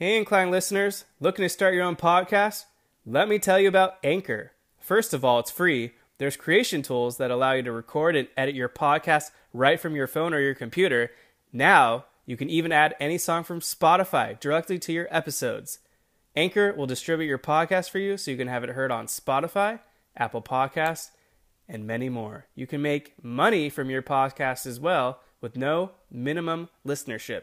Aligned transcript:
Hey, 0.00 0.16
Incline 0.16 0.52
listeners, 0.52 1.06
looking 1.18 1.42
to 1.42 1.48
start 1.48 1.74
your 1.74 1.82
own 1.82 1.96
podcast? 1.96 2.66
Let 3.04 3.28
me 3.28 3.40
tell 3.40 3.58
you 3.58 3.66
about 3.66 3.96
Anchor. 4.04 4.52
First 4.78 5.12
of 5.12 5.24
all, 5.24 5.40
it's 5.40 5.50
free. 5.50 5.94
There's 6.18 6.36
creation 6.36 6.82
tools 6.82 7.16
that 7.16 7.32
allow 7.32 7.54
you 7.54 7.64
to 7.64 7.72
record 7.72 8.14
and 8.14 8.28
edit 8.36 8.54
your 8.54 8.68
podcast 8.68 9.32
right 9.52 9.80
from 9.80 9.96
your 9.96 10.06
phone 10.06 10.32
or 10.32 10.38
your 10.38 10.54
computer. 10.54 11.10
Now, 11.52 12.04
you 12.26 12.36
can 12.36 12.48
even 12.48 12.70
add 12.70 12.94
any 13.00 13.18
song 13.18 13.42
from 13.42 13.58
Spotify 13.58 14.38
directly 14.38 14.78
to 14.78 14.92
your 14.92 15.08
episodes. 15.10 15.80
Anchor 16.36 16.72
will 16.74 16.86
distribute 16.86 17.26
your 17.26 17.36
podcast 17.36 17.90
for 17.90 17.98
you 17.98 18.16
so 18.16 18.30
you 18.30 18.36
can 18.36 18.46
have 18.46 18.62
it 18.62 18.70
heard 18.70 18.92
on 18.92 19.06
Spotify, 19.06 19.80
Apple 20.16 20.42
Podcasts, 20.42 21.10
and 21.68 21.88
many 21.88 22.08
more. 22.08 22.46
You 22.54 22.68
can 22.68 22.80
make 22.80 23.14
money 23.20 23.68
from 23.68 23.90
your 23.90 24.02
podcast 24.02 24.64
as 24.64 24.78
well 24.78 25.18
with 25.40 25.56
no 25.56 25.90
minimum 26.08 26.68
listenership. 26.86 27.42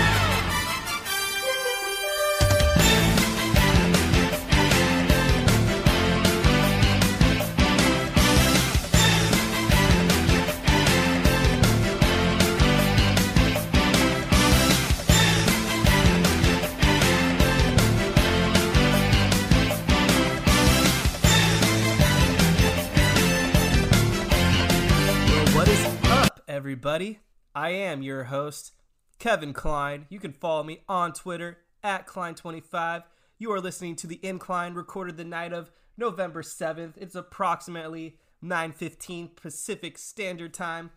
Everybody? 26.91 27.19
I 27.55 27.69
am 27.69 28.01
your 28.01 28.25
host, 28.25 28.73
Kevin 29.17 29.53
Klein. 29.53 30.07
You 30.09 30.19
can 30.19 30.33
follow 30.33 30.61
me 30.61 30.81
on 30.89 31.13
Twitter 31.13 31.59
at 31.81 32.05
Klein25. 32.05 33.03
You 33.37 33.49
are 33.53 33.61
listening 33.61 33.95
to 33.95 34.07
the 34.07 34.19
Incline 34.21 34.73
recorded 34.73 35.15
the 35.15 35.23
night 35.23 35.53
of 35.53 35.71
November 35.95 36.41
7th. 36.41 36.95
It's 36.97 37.15
approximately 37.15 38.17
9:15 38.43 39.37
Pacific 39.37 39.97
Standard 39.97 40.53
Time. 40.53 40.91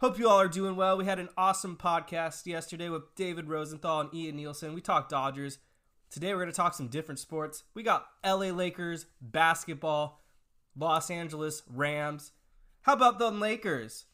Hope 0.00 0.18
you 0.18 0.26
all 0.26 0.40
are 0.40 0.48
doing 0.48 0.74
well. 0.74 0.96
We 0.96 1.04
had 1.04 1.18
an 1.18 1.28
awesome 1.36 1.76
podcast 1.76 2.46
yesterday 2.46 2.88
with 2.88 3.14
David 3.14 3.46
Rosenthal 3.46 4.00
and 4.00 4.14
Ian 4.14 4.36
Nielsen. 4.36 4.72
We 4.72 4.80
talked 4.80 5.10
Dodgers. 5.10 5.58
Today 6.08 6.32
we're 6.32 6.44
going 6.44 6.50
to 6.50 6.56
talk 6.56 6.72
some 6.72 6.88
different 6.88 7.18
sports. 7.18 7.64
We 7.74 7.82
got 7.82 8.06
LA 8.24 8.52
Lakers 8.52 9.04
basketball, 9.20 10.22
Los 10.74 11.10
Angeles 11.10 11.62
Rams. 11.68 12.32
How 12.80 12.94
about 12.94 13.18
the 13.18 13.30
Lakers? 13.30 14.06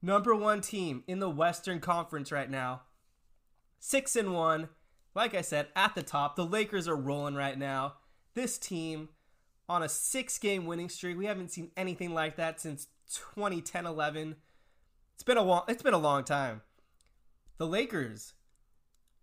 Number 0.00 0.34
one 0.34 0.60
team 0.60 1.02
in 1.06 1.18
the 1.18 1.30
Western 1.30 1.80
Conference 1.80 2.30
right 2.30 2.50
now. 2.50 2.82
Six 3.80 4.16
and 4.16 4.32
one. 4.32 4.68
Like 5.14 5.34
I 5.34 5.40
said, 5.40 5.68
at 5.74 5.94
the 5.94 6.02
top, 6.02 6.36
the 6.36 6.46
Lakers 6.46 6.86
are 6.86 6.96
rolling 6.96 7.34
right 7.34 7.58
now. 7.58 7.94
This 8.34 8.58
team 8.58 9.08
on 9.68 9.82
a 9.82 9.88
six 9.88 10.38
game 10.38 10.66
winning 10.66 10.88
streak. 10.88 11.18
We 11.18 11.26
haven't 11.26 11.50
seen 11.50 11.70
anything 11.76 12.14
like 12.14 12.36
that 12.36 12.60
since 12.60 12.86
2010 13.34 13.86
11. 13.86 14.36
It's 15.14 15.22
been 15.24 15.36
a 15.36 15.42
long, 15.42 15.62
it's 15.68 15.82
been 15.82 15.94
a 15.94 15.98
long 15.98 16.22
time. 16.22 16.62
The 17.58 17.66
Lakers, 17.66 18.34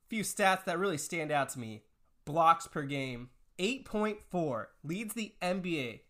few 0.09 0.23
stats 0.23 0.65
that 0.65 0.77
really 0.77 0.97
stand 0.97 1.31
out 1.31 1.49
to 1.49 1.59
me. 1.59 1.83
Blocks 2.25 2.67
per 2.67 2.83
game, 2.83 3.29
8.4, 3.57 4.65
leads 4.83 5.13
the 5.13 5.33
NBA. 5.41 6.01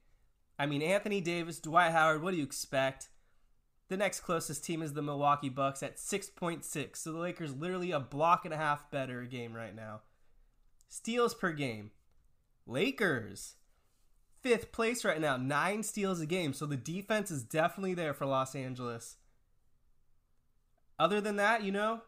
I 0.58 0.66
mean, 0.66 0.82
Anthony 0.82 1.22
Davis, 1.22 1.60
Dwight 1.60 1.92
Howard, 1.92 2.24
what 2.24 2.32
do 2.32 2.38
you 2.38 2.44
expect? 2.44 3.10
The 3.88 3.97
next 3.97 4.22
closest 4.22 4.64
team 4.64 4.81
is 4.81 4.94
the 4.94 5.02
Milwaukee 5.02 5.50
Bucks 5.50 5.83
at 5.83 5.97
6.6. 5.97 6.95
So 6.97 7.11
the 7.11 7.19
Lakers 7.19 7.55
literally 7.55 7.91
a 7.91 8.00
block 8.00 8.45
and 8.45 8.53
a 8.53 8.58
half 8.58 8.90
better 8.90 9.22
a 9.22 9.28
game 9.28 9.53
right 9.53 9.75
now. 9.75 10.01
Steals 10.90 11.34
per 11.34 11.51
game. 11.51 11.91
Lakers. 12.66 13.56
Fifth 14.41 14.72
place 14.72 15.03
right 15.03 15.19
now, 15.19 15.38
nine 15.38 15.84
steals 15.84 16.22
a 16.22 16.25
game. 16.25 16.53
So 16.53 16.66
the 16.66 16.78
defense 16.78 17.31
is 17.31 17.44
definitely 17.44 17.94
there 17.94 18.13
for 18.13 18.25
Los 18.25 18.56
Angeles. 18.56 19.18
Other 20.97 21.19
than 21.19 21.35
that, 21.35 21.63
you 21.63 21.72
know, 21.72 22.01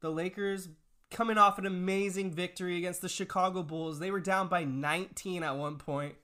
the 0.00 0.10
Lakers 0.10 0.68
coming 1.10 1.38
off 1.38 1.58
an 1.58 1.66
amazing 1.66 2.32
victory 2.32 2.76
against 2.76 3.02
the 3.02 3.08
Chicago 3.08 3.62
Bulls. 3.62 3.98
They 3.98 4.10
were 4.10 4.20
down 4.20 4.48
by 4.48 4.64
19 4.64 5.42
at 5.42 5.56
one 5.56 5.76
point. 5.76 6.16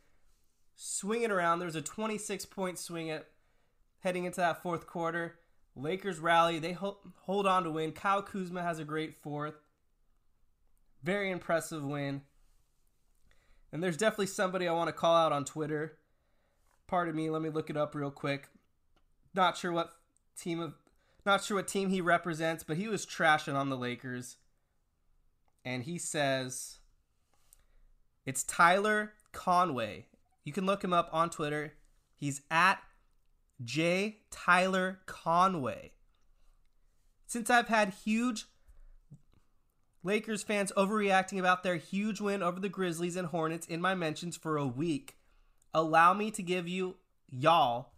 Swinging 0.75 1.30
around, 1.30 1.59
there 1.59 1.66
was 1.66 1.76
a 1.76 1.82
26 1.82 2.44
point 2.47 2.78
swing 2.78 3.10
at 3.10 3.28
heading 4.00 4.25
into 4.25 4.41
that 4.41 4.62
fourth 4.62 4.87
quarter. 4.87 5.38
Lakers 5.77 6.19
rally, 6.19 6.59
they 6.59 6.72
ho- 6.72 6.99
hold 7.22 7.47
on 7.47 7.65
to 7.65 7.71
win. 7.71 7.93
Kyle 7.93 8.22
Kuzma 8.22 8.62
has 8.62 8.78
a 8.78 8.84
great 8.84 9.16
fourth. 9.22 9.55
Very 11.03 11.31
impressive 11.31 11.84
win. 11.84 12.22
And 13.72 13.83
there's 13.83 13.97
definitely 13.97 14.27
somebody 14.27 14.66
I 14.66 14.72
want 14.72 14.89
to 14.89 14.93
call 14.93 15.15
out 15.15 15.33
on 15.33 15.44
Twitter. 15.44 15.97
Pardon 16.87 17.15
me, 17.15 17.31
let 17.31 17.41
me 17.41 17.50
look 17.50 17.71
it 17.71 17.77
up 17.77 17.94
real 17.94 18.10
quick. 18.10 18.49
Not 19.33 19.56
sure 19.56 19.72
what 19.72 19.93
team 20.39 20.60
of 20.60 20.75
not 21.25 21.44
sure 21.44 21.59
what 21.59 21.69
team 21.69 21.91
he 21.91 22.00
represents, 22.00 22.65
but 22.65 22.78
he 22.78 22.89
was 22.89 23.06
trashing 23.06 23.55
on 23.55 23.69
the 23.69 23.77
Lakers. 23.77 24.37
And 25.65 25.84
he 25.84 25.99
says 25.99 26.78
it's 28.27 28.43
Tyler 28.43 29.12
Conway. 29.33 30.06
You 30.44 30.53
can 30.53 30.66
look 30.66 30.83
him 30.83 30.93
up 30.93 31.09
on 31.12 31.31
Twitter. 31.31 31.75
He's 32.16 32.43
at 32.50 32.83
J. 33.65 34.19
Tyler 34.31 35.00
Conway. 35.06 35.93
Since 37.26 37.50
I've 37.50 37.69
had 37.69 37.94
huge 38.04 38.47
Lakers 40.03 40.43
fans 40.43 40.72
overreacting 40.76 41.38
about 41.38 41.62
their 41.62 41.76
huge 41.76 42.21
win 42.21 42.43
over 42.43 42.59
the 42.59 42.69
Grizzlies 42.69 43.16
and 43.16 43.28
Hornets 43.28 43.66
in 43.66 43.81
my 43.81 43.94
mentions 43.94 44.37
for 44.37 44.56
a 44.56 44.66
week, 44.66 45.16
allow 45.75 46.15
me 46.15 46.31
to 46.31 46.43
give 46.43 46.66
you 46.66 46.97
y'all 47.28 47.93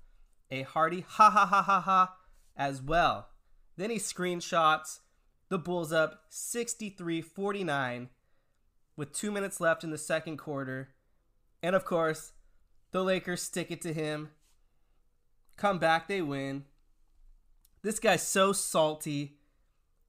a 0.51 0.63
hearty 0.63 1.05
ha 1.07 1.31
ha 1.31 1.47
ha 1.47 1.63
ha 1.63 1.81
ha 1.81 2.17
as 2.57 2.83
well. 2.83 3.29
Then 3.77 3.91
he 3.91 3.97
screenshots 3.97 5.01
the 5.49 5.59
Bulls 5.59 5.93
up 5.93 6.25
63 6.29 7.23
49 7.23 8.09
with 8.97 9.13
two 9.13 9.31
minutes 9.31 9.61
left 9.61 9.85
in 9.85 9.91
the 9.91 9.99
second 9.99 10.37
quarter. 10.37 10.91
And 11.63 11.77
of 11.77 11.85
course, 11.85 12.33
the 12.91 13.03
Lakers 13.03 13.43
stick 13.43 13.71
it 13.71 13.81
to 13.83 13.93
him. 13.93 14.31
Come 15.57 15.79
back, 15.79 16.09
they 16.09 16.23
win. 16.23 16.65
This 17.83 17.99
guy's 17.99 18.27
so 18.27 18.53
salty. 18.53 19.39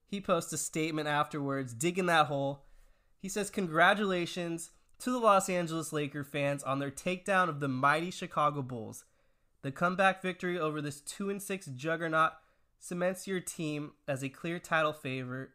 He 0.07 0.21
posts 0.21 0.53
a 0.53 0.57
statement 0.57 1.07
afterwards, 1.07 1.73
digging 1.73 2.05
that 2.05 2.27
hole. 2.27 2.65
He 3.19 3.29
says, 3.29 3.49
Congratulations 3.49 4.71
to 4.99 5.11
the 5.11 5.17
Los 5.17 5.49
Angeles 5.49 5.91
Laker 5.91 6.23
fans 6.23 6.63
on 6.63 6.79
their 6.79 6.91
takedown 6.91 7.49
of 7.49 7.59
the 7.59 7.67
mighty 7.67 8.11
Chicago 8.11 8.61
Bulls. 8.61 9.05
The 9.63 9.71
comeback 9.71 10.21
victory 10.21 10.59
over 10.59 10.81
this 10.81 11.01
2 11.01 11.29
and 11.29 11.41
6 11.41 11.65
juggernaut 11.67 12.33
cements 12.79 13.27
your 13.27 13.39
team 13.39 13.93
as 14.07 14.23
a 14.23 14.29
clear 14.29 14.59
title 14.59 14.93
favorite, 14.93 15.49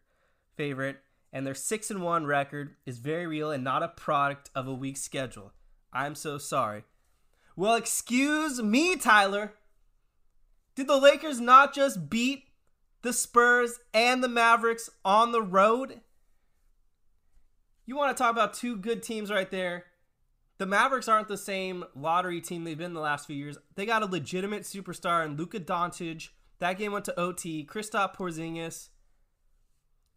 favorite, 0.57 0.99
and 1.33 1.47
their 1.47 1.55
6 1.55 1.91
and 1.91 2.03
1 2.03 2.27
record 2.27 2.75
is 2.87 2.99
very 2.99 3.27
real 3.27 3.51
and 3.51 3.63
not 3.63 3.83
a 3.83 3.89
product 3.89 4.51
of 4.55 4.67
a 4.67 4.75
weak 4.75 4.97
schedule. 4.97 5.53
I'm 5.93 6.15
so 6.15 6.39
sorry. 6.39 6.85
Well, 7.55 7.75
excuse 7.75 8.63
me, 8.63 8.97
Tyler. 8.97 9.53
Did 10.79 10.87
the 10.87 10.97
Lakers 10.97 11.41
not 11.41 11.75
just 11.75 12.09
beat 12.09 12.45
the 13.03 13.13
Spurs 13.13 13.81
and 13.93 14.23
the 14.23 14.29
Mavericks 14.29 14.89
on 15.05 15.33
the 15.33 15.43
road? 15.43 16.03
You 17.85 17.97
want 17.97 18.17
to 18.17 18.23
talk 18.23 18.31
about 18.31 18.55
two 18.55 18.77
good 18.77 19.03
teams 19.03 19.29
right 19.29 19.51
there. 19.51 19.87
The 20.59 20.67
Mavericks 20.67 21.09
aren't 21.09 21.27
the 21.27 21.37
same 21.37 21.85
lottery 21.97 22.41
team 22.41 22.63
they've 22.63 22.79
been 22.79 22.95
the 22.95 23.01
last 23.01 23.27
few 23.27 23.35
years. 23.35 23.59
They 23.75 23.87
got 23.87 24.05
a 24.05 24.07
legitimate 24.07 24.63
superstar 24.63 25.27
in 25.27 25.37
Luka 25.37 25.59
Doncic. 25.59 26.29
That 26.61 26.79
game 26.79 26.93
went 26.93 27.07
to 27.07 27.19
OT. 27.19 27.67
Kristaps 27.67 28.15
Porzingis. 28.15 28.91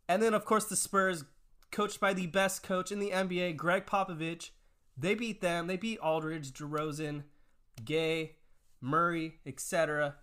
And 0.07 0.21
then, 0.21 0.35
of 0.35 0.45
course, 0.45 0.65
the 0.65 0.75
Spurs, 0.75 1.25
coached 1.71 1.99
by 1.99 2.13
the 2.13 2.27
best 2.27 2.61
coach 2.61 2.91
in 2.91 2.99
the 2.99 3.09
NBA, 3.09 3.57
Gregg 3.57 3.87
Popovich. 3.87 4.51
They 4.95 5.15
beat 5.15 5.41
them. 5.41 5.65
They 5.65 5.77
beat 5.77 5.97
Aldridge, 6.01 6.51
DeRozan, 6.51 7.23
Gay, 7.83 8.35
Murray, 8.79 9.39
etc. 9.43 10.17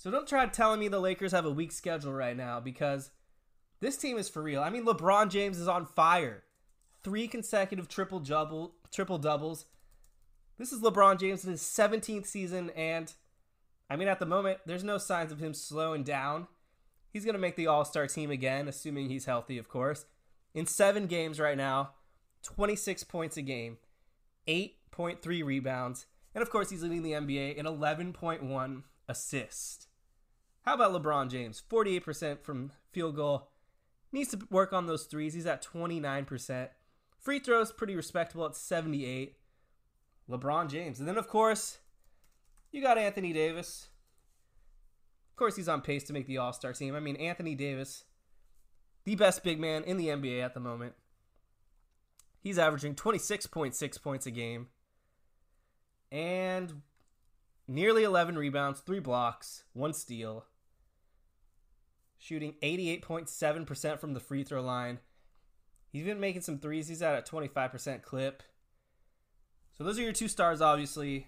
So 0.00 0.10
don't 0.10 0.26
try 0.26 0.46
telling 0.46 0.80
me 0.80 0.88
the 0.88 0.98
Lakers 0.98 1.32
have 1.32 1.44
a 1.44 1.50
weak 1.50 1.70
schedule 1.70 2.14
right 2.14 2.34
now 2.34 2.58
because 2.58 3.10
this 3.80 3.98
team 3.98 4.16
is 4.16 4.30
for 4.30 4.42
real. 4.42 4.62
I 4.62 4.70
mean, 4.70 4.86
LeBron 4.86 5.28
James 5.28 5.58
is 5.58 5.68
on 5.68 5.84
fire. 5.84 6.42
Three 7.04 7.28
consecutive 7.28 7.86
triple 7.86 8.18
double 8.18 8.76
triple 8.90 9.18
doubles. 9.18 9.66
This 10.56 10.72
is 10.72 10.80
LeBron 10.80 11.20
James 11.20 11.44
in 11.44 11.50
his 11.50 11.60
17th 11.60 12.24
season, 12.24 12.70
and 12.70 13.12
I 13.90 13.96
mean, 13.96 14.08
at 14.08 14.20
the 14.20 14.24
moment, 14.24 14.60
there's 14.64 14.82
no 14.82 14.96
signs 14.96 15.32
of 15.32 15.38
him 15.38 15.52
slowing 15.52 16.02
down. 16.02 16.46
He's 17.12 17.26
going 17.26 17.34
to 17.34 17.38
make 17.38 17.56
the 17.56 17.66
All 17.66 17.84
Star 17.84 18.06
team 18.06 18.30
again, 18.30 18.68
assuming 18.68 19.10
he's 19.10 19.26
healthy, 19.26 19.58
of 19.58 19.68
course. 19.68 20.06
In 20.54 20.64
seven 20.64 21.08
games 21.08 21.38
right 21.38 21.58
now, 21.58 21.90
26 22.44 23.04
points 23.04 23.36
a 23.36 23.42
game, 23.42 23.76
8.3 24.48 25.44
rebounds, 25.44 26.06
And 26.34 26.40
of 26.40 26.48
course, 26.48 26.70
he's 26.70 26.82
leading 26.82 27.02
the 27.02 27.12
NBA 27.12 27.56
in 27.56 27.66
11.1 27.66 28.82
assists. 29.06 29.88
How 30.62 30.74
about 30.74 30.92
LeBron 30.92 31.30
James? 31.30 31.62
48% 31.70 32.42
from 32.42 32.72
field 32.92 33.16
goal. 33.16 33.48
Needs 34.12 34.30
to 34.30 34.40
work 34.50 34.72
on 34.72 34.86
those 34.86 35.04
threes. 35.04 35.34
He's 35.34 35.46
at 35.46 35.64
29%. 35.64 36.68
Free 37.18 37.38
throws, 37.38 37.72
pretty 37.72 37.94
respectable 37.94 38.46
at 38.46 38.56
78. 38.56 39.36
LeBron 40.28 40.68
James. 40.68 40.98
And 40.98 41.08
then, 41.08 41.18
of 41.18 41.28
course, 41.28 41.78
you 42.72 42.82
got 42.82 42.98
Anthony 42.98 43.32
Davis. 43.32 43.88
Of 45.32 45.36
course, 45.36 45.56
he's 45.56 45.68
on 45.68 45.80
pace 45.80 46.04
to 46.04 46.12
make 46.12 46.26
the 46.26 46.38
All 46.38 46.52
Star 46.52 46.72
team. 46.72 46.94
I 46.94 47.00
mean, 47.00 47.16
Anthony 47.16 47.54
Davis, 47.54 48.04
the 49.04 49.16
best 49.16 49.42
big 49.42 49.58
man 49.58 49.84
in 49.84 49.96
the 49.96 50.08
NBA 50.08 50.42
at 50.42 50.54
the 50.54 50.60
moment. 50.60 50.94
He's 52.40 52.58
averaging 52.58 52.94
26.6 52.94 54.02
points 54.02 54.26
a 54.26 54.30
game 54.30 54.68
and 56.10 56.82
nearly 57.68 58.02
11 58.02 58.36
rebounds, 58.36 58.80
three 58.80 58.98
blocks, 58.98 59.64
one 59.72 59.92
steal, 59.92 60.46
shooting 62.20 62.54
88.7% 62.62 63.98
from 63.98 64.14
the 64.14 64.20
free 64.20 64.44
throw 64.44 64.62
line. 64.62 65.00
He's 65.90 66.04
been 66.04 66.20
making 66.20 66.42
some 66.42 66.58
threes. 66.58 66.86
He's 66.86 67.02
at 67.02 67.18
a 67.18 67.22
25% 67.28 68.02
clip. 68.02 68.44
So 69.76 69.82
those 69.82 69.98
are 69.98 70.02
your 70.02 70.12
two 70.12 70.28
stars, 70.28 70.60
obviously. 70.60 71.26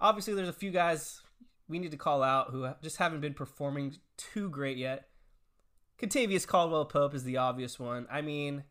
Obviously, 0.00 0.34
there's 0.34 0.48
a 0.48 0.54
few 0.54 0.70
guys 0.70 1.20
we 1.68 1.78
need 1.78 1.90
to 1.92 1.96
call 1.98 2.22
out 2.22 2.50
who 2.50 2.68
just 2.82 2.96
haven't 2.96 3.20
been 3.20 3.34
performing 3.34 3.96
too 4.16 4.48
great 4.48 4.78
yet. 4.78 5.08
Kentavious 6.00 6.46
Caldwell 6.46 6.86
Pope 6.86 7.14
is 7.14 7.22
the 7.24 7.36
obvious 7.36 7.78
one. 7.78 8.06
I 8.10 8.22
mean, 8.22 8.64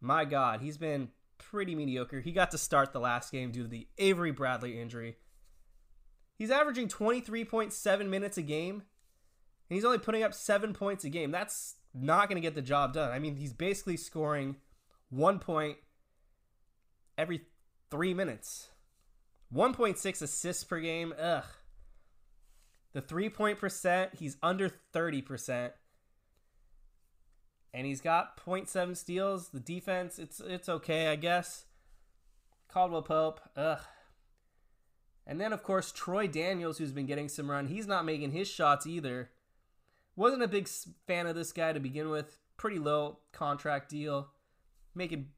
my 0.00 0.24
God, 0.24 0.60
he's 0.60 0.76
been 0.76 1.10
pretty 1.38 1.76
mediocre. 1.76 2.20
He 2.20 2.32
got 2.32 2.50
to 2.50 2.58
start 2.58 2.92
the 2.92 2.98
last 2.98 3.30
game 3.30 3.52
due 3.52 3.62
to 3.62 3.68
the 3.68 3.86
Avery 3.96 4.32
Bradley 4.32 4.78
injury. 4.80 5.16
He's 6.34 6.50
averaging 6.50 6.88
23.7 6.88 8.08
minutes 8.08 8.36
a 8.36 8.42
game, 8.42 8.82
and 9.68 9.74
he's 9.74 9.84
only 9.84 9.98
putting 9.98 10.22
up 10.22 10.34
seven 10.34 10.72
points 10.72 11.04
a 11.04 11.08
game. 11.08 11.30
That's 11.30 11.76
not 11.94 12.28
going 12.28 12.36
to 12.36 12.46
get 12.46 12.54
the 12.54 12.62
job 12.62 12.92
done. 12.92 13.10
I 13.10 13.18
mean, 13.18 13.36
he's 13.36 13.52
basically 13.52 13.96
scoring 13.96 14.56
one 15.10 15.38
point 15.38 15.78
every 17.16 17.42
three 17.90 18.14
minutes. 18.14 18.68
1.6 19.54 20.22
assists 20.22 20.64
per 20.64 20.80
game. 20.80 21.14
Ugh. 21.18 21.44
The 22.92 23.00
three 23.00 23.28
point 23.28 23.58
percent, 23.58 24.12
he's 24.14 24.36
under 24.42 24.70
30% 24.94 25.72
and 27.76 27.86
he's 27.86 28.00
got 28.00 28.42
0.7 28.42 28.96
steals. 28.96 29.50
The 29.50 29.60
defense, 29.60 30.18
it's 30.18 30.40
it's 30.40 30.66
okay, 30.66 31.08
I 31.08 31.16
guess. 31.16 31.66
Caldwell 32.68 33.02
Pope, 33.02 33.40
ugh. 33.54 33.82
And 35.26 35.38
then 35.38 35.52
of 35.52 35.62
course 35.62 35.92
Troy 35.92 36.26
Daniels, 36.26 36.78
who's 36.78 36.92
been 36.92 37.04
getting 37.04 37.28
some 37.28 37.50
run. 37.50 37.66
He's 37.66 37.86
not 37.86 38.06
making 38.06 38.32
his 38.32 38.48
shots 38.48 38.86
either. 38.86 39.28
Wasn't 40.16 40.42
a 40.42 40.48
big 40.48 40.66
fan 41.06 41.26
of 41.26 41.34
this 41.34 41.52
guy 41.52 41.72
to 41.72 41.80
begin 41.80 42.08
with. 42.08 42.38
Pretty 42.56 42.78
low 42.78 43.18
contract 43.32 43.90
deal, 43.90 44.28
making 44.94 45.28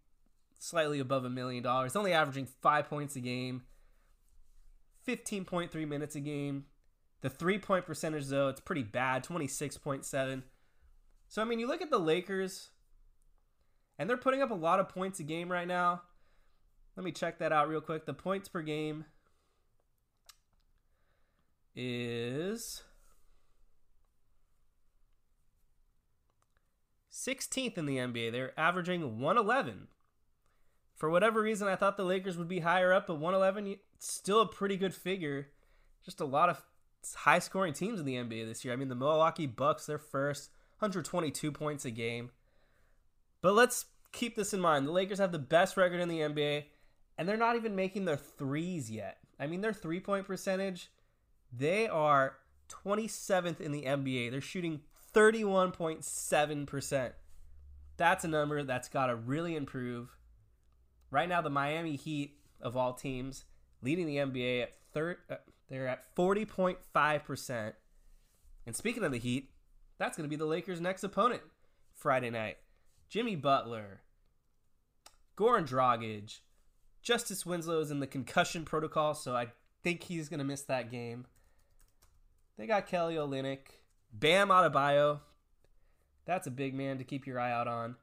slightly 0.58 1.00
above 1.00 1.25
a 1.25 1.30
million 1.30 1.62
dollars. 1.64 1.96
Only 1.96 2.12
averaging 2.12 2.46
five 2.46 2.88
points 2.88 3.16
a 3.16 3.20
game, 3.20 3.62
15.3 5.06 5.88
minutes 5.88 6.14
a 6.14 6.20
game. 6.20 6.66
The 7.20 7.28
three 7.28 7.58
point 7.58 7.86
percentage 7.86 8.26
though, 8.26 8.48
it's 8.48 8.60
pretty 8.60 8.84
bad, 8.84 9.25
26.7. 9.25 10.42
So 11.26 11.42
I 11.42 11.44
mean, 11.44 11.58
you 11.58 11.66
look 11.66 11.82
at 11.82 11.90
the 11.90 11.98
Lakers, 11.98 12.70
and 13.98 14.08
they're 14.08 14.16
putting 14.16 14.42
up 14.42 14.52
a 14.52 14.54
lot 14.54 14.78
of 14.78 14.88
points 14.88 15.19
a 15.19 15.25
game 15.25 15.50
right 15.50 15.66
now. 15.66 16.02
Let 16.96 17.04
me 17.04 17.12
check 17.12 17.38
that 17.38 17.52
out 17.52 17.69
real 17.69 17.80
quick. 17.80 18.06
The 18.06 18.14
points 18.14 18.48
per 18.48 18.62
game 18.62 19.04
is 21.75 22.82
16th 27.26 27.76
in 27.76 27.86
the 27.86 27.96
NBA. 27.96 28.32
They're 28.32 28.58
averaging 28.58 29.20
111. 29.20 29.88
For 30.94 31.10
whatever 31.10 31.42
reason, 31.42 31.68
I 31.68 31.76
thought 31.76 31.96
the 31.96 32.04
Lakers 32.04 32.36
would 32.36 32.48
be 32.48 32.60
higher 32.60 32.92
up, 32.92 33.06
but 33.06 33.18
111 33.18 33.76
still 33.98 34.40
a 34.40 34.46
pretty 34.46 34.76
good 34.76 34.94
figure. 34.94 35.48
Just 36.04 36.20
a 36.20 36.24
lot 36.24 36.48
of 36.48 36.62
high 37.14 37.38
scoring 37.38 37.72
teams 37.72 38.00
in 38.00 38.06
the 38.06 38.16
NBA 38.16 38.46
this 38.46 38.64
year. 38.64 38.72
I 38.72 38.76
mean, 38.76 38.88
the 38.88 38.94
Milwaukee 38.94 39.46
Bucks, 39.46 39.86
they're 39.86 39.98
first. 39.98 40.50
122 40.78 41.50
points 41.50 41.84
a 41.84 41.90
game. 41.90 42.30
But 43.40 43.54
let's 43.54 43.86
keep 44.12 44.36
this 44.36 44.54
in 44.54 44.60
mind. 44.60 44.86
The 44.86 44.92
Lakers 44.92 45.18
have 45.18 45.32
the 45.32 45.38
best 45.38 45.76
record 45.76 46.00
in 46.00 46.08
the 46.08 46.20
NBA, 46.20 46.64
and 47.16 47.28
they're 47.28 47.36
not 47.36 47.56
even 47.56 47.74
making 47.74 48.04
their 48.04 48.16
threes 48.16 48.90
yet. 48.90 49.18
I 49.40 49.46
mean, 49.46 49.60
their 49.60 49.72
three 49.72 50.00
point 50.00 50.26
percentage, 50.26 50.90
they 51.52 51.88
are 51.88 52.36
27th 52.68 53.60
in 53.60 53.72
the 53.72 53.82
NBA. 53.82 54.30
They're 54.30 54.40
shooting 54.40 54.80
31.7%. 55.18 57.10
That's 57.96 58.24
a 58.24 58.28
number 58.28 58.62
that's 58.62 58.88
got 58.88 59.06
to 59.06 59.16
really 59.16 59.56
improve. 59.56 60.16
Right 61.10 61.28
now, 61.28 61.40
the 61.40 61.50
Miami 61.50 61.96
Heat, 61.96 62.38
of 62.60 62.76
all 62.76 62.92
teams, 62.92 63.44
leading 63.82 64.06
the 64.06 64.18
NBA 64.18 64.62
at 64.62 64.74
third, 64.94 65.16
uh, 65.28 65.36
they're 65.68 65.88
at 65.88 66.14
40.5%. 66.14 67.72
And 68.64 68.76
speaking 68.76 69.02
of 69.02 69.10
the 69.10 69.18
Heat, 69.18 69.50
that's 69.98 70.16
going 70.16 70.24
to 70.24 70.30
be 70.30 70.36
the 70.36 70.46
Lakers' 70.46 70.80
next 70.80 71.02
opponent 71.02 71.42
Friday 71.96 72.30
night. 72.30 72.58
Jimmy 73.08 73.34
Butler, 73.34 74.02
Goran 75.36 75.68
Dragic, 75.68 76.38
Justice 77.02 77.44
Winslow 77.44 77.80
is 77.80 77.90
in 77.90 77.98
the 77.98 78.06
concussion 78.06 78.64
protocol, 78.64 79.14
so 79.14 79.34
I 79.34 79.48
think 79.82 80.04
he's 80.04 80.28
going 80.28 80.38
to 80.38 80.44
miss 80.44 80.62
that 80.62 80.92
game. 80.92 81.26
They 82.56 82.68
got 82.68 82.86
Kelly 82.86 83.16
Olynyk, 83.16 83.58
Bam 84.12 84.49
Adebayo. 84.49 85.20
That's 86.25 86.46
a 86.46 86.50
big 86.50 86.75
man 86.75 86.99
to 86.99 87.05
keep 87.05 87.26
your 87.26 87.40
eye 87.40 87.52
out 87.52 87.69
on. 87.69 87.96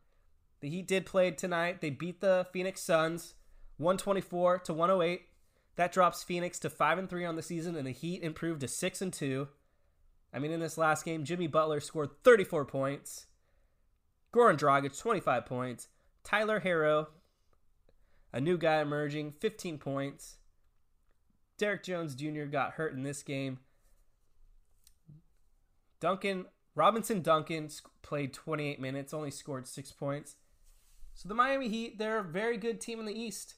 The 0.62 0.70
Heat 0.70 0.88
did 0.88 1.06
play 1.06 1.32
tonight. 1.32 1.82
They 1.82 1.90
beat 1.90 2.22
the 2.22 2.48
Phoenix 2.52 2.82
Suns 2.82 3.36
124 3.78 4.60
to 4.60 4.74
108. 4.74 5.22
That 5.76 5.92
drops 5.92 6.24
Phoenix 6.24 6.58
to 6.60 6.70
5 6.70 6.98
and 6.98 7.10
3 7.10 7.26
on 7.26 7.36
the 7.36 7.42
season 7.42 7.76
and 7.76 7.86
the 7.86 7.92
Heat 7.92 8.24
improved 8.24 8.62
to 8.62 8.68
6 8.68 9.02
and 9.02 9.14
2. 9.14 9.48
I 10.34 10.40
mean, 10.40 10.52
in 10.52 10.60
this 10.60 10.78
last 10.78 11.06
game, 11.06 11.24
Jimmy 11.24 11.48
Butler 11.48 11.80
scored 11.80 12.24
34 12.24 12.66
points. 12.66 13.28
Goran 14.34 14.58
Dragic, 14.58 14.98
25 14.98 15.46
points. 15.46 15.88
Tyler 16.24 16.60
Herro, 16.62 17.08
a 18.34 18.42
new 18.42 18.58
guy 18.58 18.82
emerging, 18.82 19.32
15 19.32 19.78
points. 19.78 20.38
Derrick 21.58 21.84
Jones 21.84 22.16
Jr. 22.16 22.44
got 22.44 22.72
hurt 22.72 22.94
in 22.94 23.04
this 23.04 23.24
game. 23.24 23.60
Duncan 26.00 26.46
Robinson 26.76 27.22
Duncan 27.22 27.70
played 28.02 28.34
28 28.34 28.80
minutes, 28.80 29.14
only 29.14 29.32
scored 29.32 29.68
six 29.68 29.92
points. 29.92 30.36
So 31.14 31.30
the 31.30 31.36
Miami 31.36 31.70
Heat, 31.70 31.98
they're 31.98 32.20
a 32.20 32.24
very 32.24 32.58
good 32.58 32.82
team 32.82 33.00
in 33.00 33.06
the 33.06 33.18
East. 33.18 33.56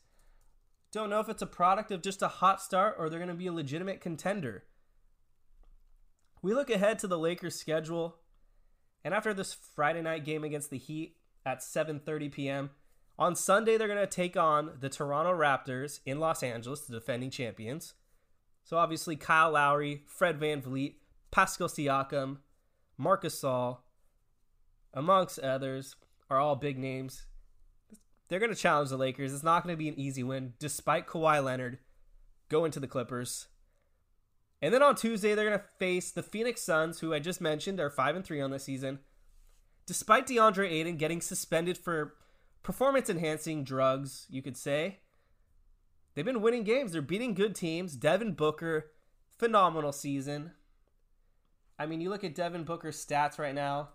Don't 0.91 1.09
know 1.09 1.19
if 1.19 1.27
it's 1.27 1.41
a 1.41 1.47
product 1.47 1.91
of 1.91 2.03
just 2.03 2.21
a 2.21 2.27
hot 2.27 2.61
start 2.61 2.95
or 2.97 3.09
they're 3.09 3.19
going 3.19 3.29
to 3.29 3.35
be 3.35 3.47
a 3.47 3.51
legitimate 3.51 3.99
contender. 3.99 4.63
We 6.43 6.53
look 6.53 6.69
ahead 6.69 6.99
to 6.99 7.07
the 7.07 7.17
Lakers' 7.17 7.59
schedule, 7.59 8.17
and 9.03 9.13
after 9.13 9.33
this 9.33 9.57
Friday 9.75 10.03
night 10.03 10.23
game 10.23 10.43
against 10.43 10.69
the 10.69 10.77
Heat 10.77 11.17
at 11.43 11.59
7:30 11.59 12.31
p.m., 12.31 12.69
on 13.17 13.35
Sunday 13.35 13.77
they're 13.77 13.87
going 13.87 13.99
to 13.99 14.05
take 14.05 14.37
on 14.37 14.73
the 14.79 14.89
Toronto 14.89 15.33
Raptors 15.33 15.99
in 16.05 16.19
Los 16.19 16.43
Angeles, 16.43 16.81
the 16.81 16.93
defending 16.93 17.31
champions. 17.31 17.95
So 18.63 18.77
obviously 18.77 19.15
Kyle 19.15 19.51
Lowry, 19.51 20.03
Fred 20.05 20.39
Van 20.39 20.61
VanVleet, 20.61 20.95
Pascal 21.31 21.67
Siakam, 21.67 22.37
Marcus 22.97 23.41
Gasol, 23.41 23.79
amongst 24.93 25.39
others, 25.39 25.95
are 26.29 26.39
all 26.39 26.55
big 26.55 26.77
names. 26.77 27.25
They're 28.27 28.39
going 28.39 28.53
to 28.53 28.59
challenge 28.59 28.89
the 28.89 28.97
Lakers. 28.97 29.33
It's 29.33 29.43
not 29.43 29.63
going 29.63 29.73
to 29.73 29.77
be 29.77 29.87
an 29.87 29.99
easy 29.99 30.23
win, 30.23 30.53
despite 30.59 31.07
Kawhi 31.07 31.43
Leonard 31.43 31.79
going 32.49 32.71
to 32.71 32.79
the 32.79 32.87
Clippers. 32.87 33.47
And 34.61 34.73
then 34.73 34.81
on 34.81 34.95
Tuesday, 34.95 35.35
they're 35.35 35.47
going 35.47 35.59
to 35.59 35.65
face 35.77 36.11
the 36.11 36.23
Phoenix 36.23 36.61
Suns, 36.61 36.99
who 36.99 37.13
I 37.13 37.19
just 37.19 37.39
mentioned 37.39 37.79
are 37.79 37.89
5 37.89 38.15
and 38.15 38.25
3 38.25 38.41
on 38.41 38.51
the 38.51 38.59
season. 38.59 38.99
Despite 39.85 40.27
DeAndre 40.27 40.69
Ayton 40.71 40.97
getting 40.97 41.21
suspended 41.21 41.77
for 41.77 42.15
performance 42.63 43.09
enhancing 43.09 43.63
drugs, 43.63 44.25
you 44.29 44.41
could 44.41 44.57
say, 44.57 44.99
they've 46.15 46.25
been 46.25 46.41
winning 46.41 46.63
games. 46.63 46.91
They're 46.91 47.01
beating 47.01 47.33
good 47.33 47.55
teams. 47.55 47.95
Devin 47.95 48.33
Booker, 48.33 48.91
phenomenal 49.37 49.93
season. 49.93 50.51
I 51.79 51.85
mean, 51.85 52.01
you 52.01 52.09
look 52.09 52.23
at 52.23 52.35
Devin 52.35 52.63
Booker's 52.63 53.03
stats 53.03 53.37
right 53.37 53.55
now. 53.55 53.89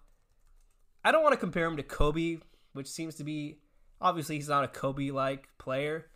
I 1.04 1.10
don't 1.10 1.22
want 1.22 1.32
to 1.32 1.40
compare 1.40 1.66
him 1.66 1.76
to 1.76 1.82
Kobe, 1.82 2.38
which 2.72 2.88
seems 2.88 3.16
to 3.16 3.24
be 3.24 3.58
obviously 4.00 4.36
he's 4.36 4.48
not 4.48 4.64
a 4.64 4.68
Kobe 4.68 5.10
like 5.10 5.48
player 5.58 6.06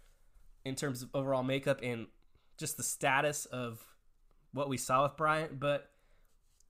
in 0.64 0.75
terms 0.75 1.02
of 1.02 1.11
overall 1.14 1.42
makeup 1.42 1.80
and 1.82 2.06
just 2.58 2.76
the 2.76 2.82
status 2.82 3.46
of 3.46 3.85
what 4.52 4.68
we 4.68 4.76
saw 4.76 5.04
with 5.04 5.16
Bryant, 5.16 5.61
but 5.61 5.90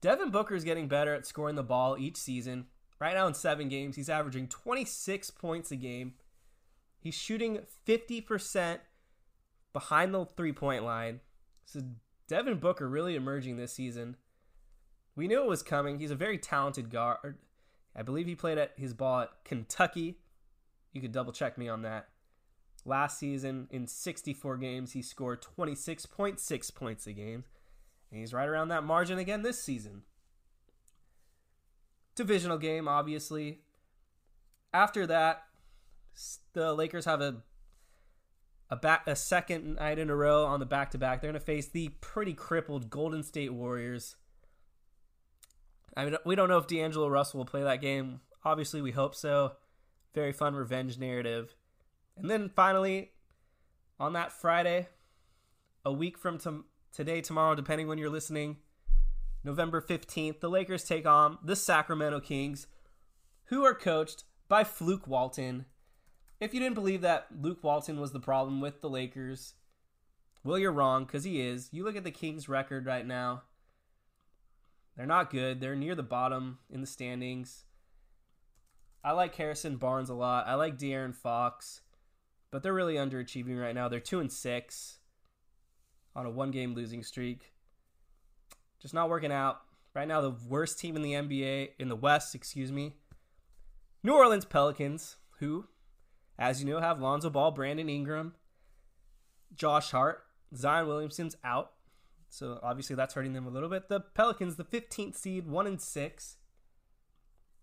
Devin 0.01 0.29
Booker 0.29 0.55
is 0.55 0.63
getting 0.63 0.87
better 0.87 1.13
at 1.13 1.25
scoring 1.25 1.55
the 1.55 1.63
ball 1.63 1.97
each 1.97 2.17
season. 2.17 2.65
Right 2.99 3.15
now 3.15 3.27
in 3.27 3.33
seven 3.33 3.69
games, 3.69 3.95
he's 3.95 4.09
averaging 4.09 4.47
26 4.47 5.31
points 5.31 5.71
a 5.71 5.75
game. 5.75 6.13
He's 6.99 7.15
shooting 7.15 7.59
50% 7.87 8.79
behind 9.73 10.13
the 10.13 10.25
three 10.25 10.51
point 10.51 10.83
line. 10.83 11.21
So 11.65 11.81
Devin 12.27 12.59
Booker 12.59 12.87
really 12.87 13.15
emerging 13.15 13.57
this 13.57 13.73
season. 13.73 14.17
We 15.17 15.27
knew 15.27 15.41
it 15.41 15.49
was 15.49 15.63
coming. 15.63 15.97
He's 15.97 16.11
a 16.11 16.15
very 16.15 16.37
talented 16.37 16.91
guard. 16.91 17.39
I 17.95 18.03
believe 18.03 18.27
he 18.27 18.35
played 18.35 18.59
at 18.59 18.73
his 18.77 18.93
ball 18.93 19.21
at 19.21 19.31
Kentucky. 19.43 20.19
You 20.93 21.01
could 21.01 21.11
double 21.11 21.33
check 21.33 21.57
me 21.57 21.67
on 21.67 21.81
that. 21.81 22.07
Last 22.85 23.17
season, 23.17 23.67
in 23.71 23.87
64 23.87 24.57
games, 24.57 24.91
he 24.91 25.01
scored 25.01 25.41
26.6 25.41 26.75
points 26.75 27.07
a 27.07 27.13
game. 27.13 27.45
And 28.11 28.19
he's 28.19 28.31
right 28.31 28.47
around 28.47 28.67
that 28.67 28.83
margin 28.83 29.17
again 29.17 29.41
this 29.41 29.61
season. 29.61 30.03
Divisional 32.15 32.59
game, 32.59 32.87
obviously. 32.87 33.61
After 34.71 35.07
that, 35.07 35.45
the 36.53 36.73
Lakers 36.73 37.05
have 37.05 37.21
a 37.21 37.37
a 38.69 38.75
back 38.75 39.07
a 39.07 39.15
second 39.15 39.75
night 39.75 39.97
in 39.97 40.09
a 40.09 40.15
row 40.15 40.45
on 40.45 40.59
the 40.59 40.65
back 40.65 40.91
to 40.91 40.97
back. 40.97 41.21
They're 41.21 41.31
going 41.31 41.39
to 41.39 41.45
face 41.45 41.67
the 41.67 41.89
pretty 42.01 42.33
crippled 42.33 42.89
Golden 42.89 43.23
State 43.23 43.53
Warriors. 43.53 44.17
I 45.97 46.05
mean, 46.05 46.15
we 46.25 46.35
don't 46.35 46.47
know 46.47 46.59
if 46.59 46.67
D'Angelo 46.67 47.07
Russell 47.07 47.39
will 47.39 47.45
play 47.45 47.63
that 47.63 47.81
game. 47.81 48.21
Obviously, 48.45 48.83
we 48.83 48.91
hope 48.91 49.15
so. 49.15 49.53
Very 50.13 50.31
fun 50.31 50.53
revenge 50.53 50.99
narrative. 50.99 51.55
And 52.15 52.29
then 52.29 52.49
finally, 52.55 53.13
on 53.99 54.13
that 54.13 54.31
Friday, 54.31 54.89
a 55.83 55.91
week 55.91 56.19
from 56.19 56.37
to- 56.39 56.65
today, 56.93 57.21
tomorrow, 57.21 57.55
depending 57.55 57.87
when 57.87 57.97
you're 57.97 58.11
listening, 58.11 58.57
November 59.43 59.81
15th, 59.81 60.39
the 60.39 60.51
Lakers 60.51 60.83
take 60.83 61.07
on 61.07 61.39
the 61.43 61.55
Sacramento 61.55 62.19
Kings, 62.19 62.67
who 63.45 63.65
are 63.65 63.73
coached 63.73 64.23
by 64.47 64.63
Luke 64.79 65.07
Walton. 65.07 65.65
If 66.39 66.53
you 66.53 66.59
didn't 66.59 66.75
believe 66.75 67.01
that 67.01 67.27
Luke 67.41 67.63
Walton 67.63 67.99
was 67.99 68.11
the 68.11 68.19
problem 68.19 68.61
with 68.61 68.81
the 68.81 68.89
Lakers, 68.89 69.55
well, 70.43 70.59
you're 70.59 70.71
wrong 70.71 71.05
because 71.05 71.23
he 71.23 71.41
is. 71.41 71.69
You 71.71 71.83
look 71.83 71.95
at 71.95 72.03
the 72.03 72.11
Kings' 72.11 72.47
record 72.47 72.85
right 72.85 73.05
now. 73.05 73.41
They're 74.97 75.05
not 75.05 75.29
good. 75.29 75.61
They're 75.61 75.75
near 75.75 75.93
the 75.93 76.03
bottom 76.03 76.57
in 76.69 76.81
the 76.81 76.87
standings. 76.87 77.65
I 79.03 79.11
like 79.11 79.35
Harrison 79.35 79.77
Barnes 79.77 80.09
a 80.09 80.15
lot. 80.15 80.47
I 80.47 80.55
like 80.55 80.77
De'Aaron 80.77 81.15
Fox, 81.15 81.81
but 82.51 82.63
they're 82.63 82.73
really 82.73 82.95
underachieving 82.95 83.61
right 83.61 83.75
now. 83.75 83.87
They're 83.87 83.99
two 83.99 84.19
and 84.19 84.31
six 84.31 84.97
on 86.15 86.25
a 86.25 86.31
one-game 86.31 86.73
losing 86.73 87.03
streak. 87.03 87.53
Just 88.81 88.95
not 88.95 89.09
working 89.09 89.31
out. 89.31 89.61
Right 89.93 90.07
now, 90.07 90.21
the 90.21 90.35
worst 90.47 90.79
team 90.79 90.95
in 90.95 91.03
the 91.03 91.13
NBA 91.13 91.69
in 91.79 91.89
the 91.89 91.95
West, 91.95 92.35
excuse 92.35 92.71
me, 92.71 92.95
New 94.03 94.13
Orleans 94.13 94.45
Pelicans, 94.45 95.17
who, 95.39 95.67
as 96.37 96.61
you 96.61 96.69
know, 96.69 96.79
have 96.79 96.99
Lonzo 96.99 97.29
Ball, 97.29 97.51
Brandon 97.51 97.89
Ingram, 97.89 98.33
Josh 99.55 99.91
Hart, 99.91 100.23
Zion 100.55 100.87
Williamson's 100.87 101.35
out. 101.43 101.71
So 102.29 102.59
obviously 102.61 102.95
that's 102.95 103.13
hurting 103.13 103.33
them 103.33 103.47
a 103.47 103.51
little 103.51 103.69
bit. 103.69 103.89
The 103.89 103.99
Pelicans, 103.99 104.55
the 104.55 104.63
15th 104.63 105.15
seed, 105.15 105.47
1 105.47 105.67
and 105.67 105.81
6. 105.81 106.37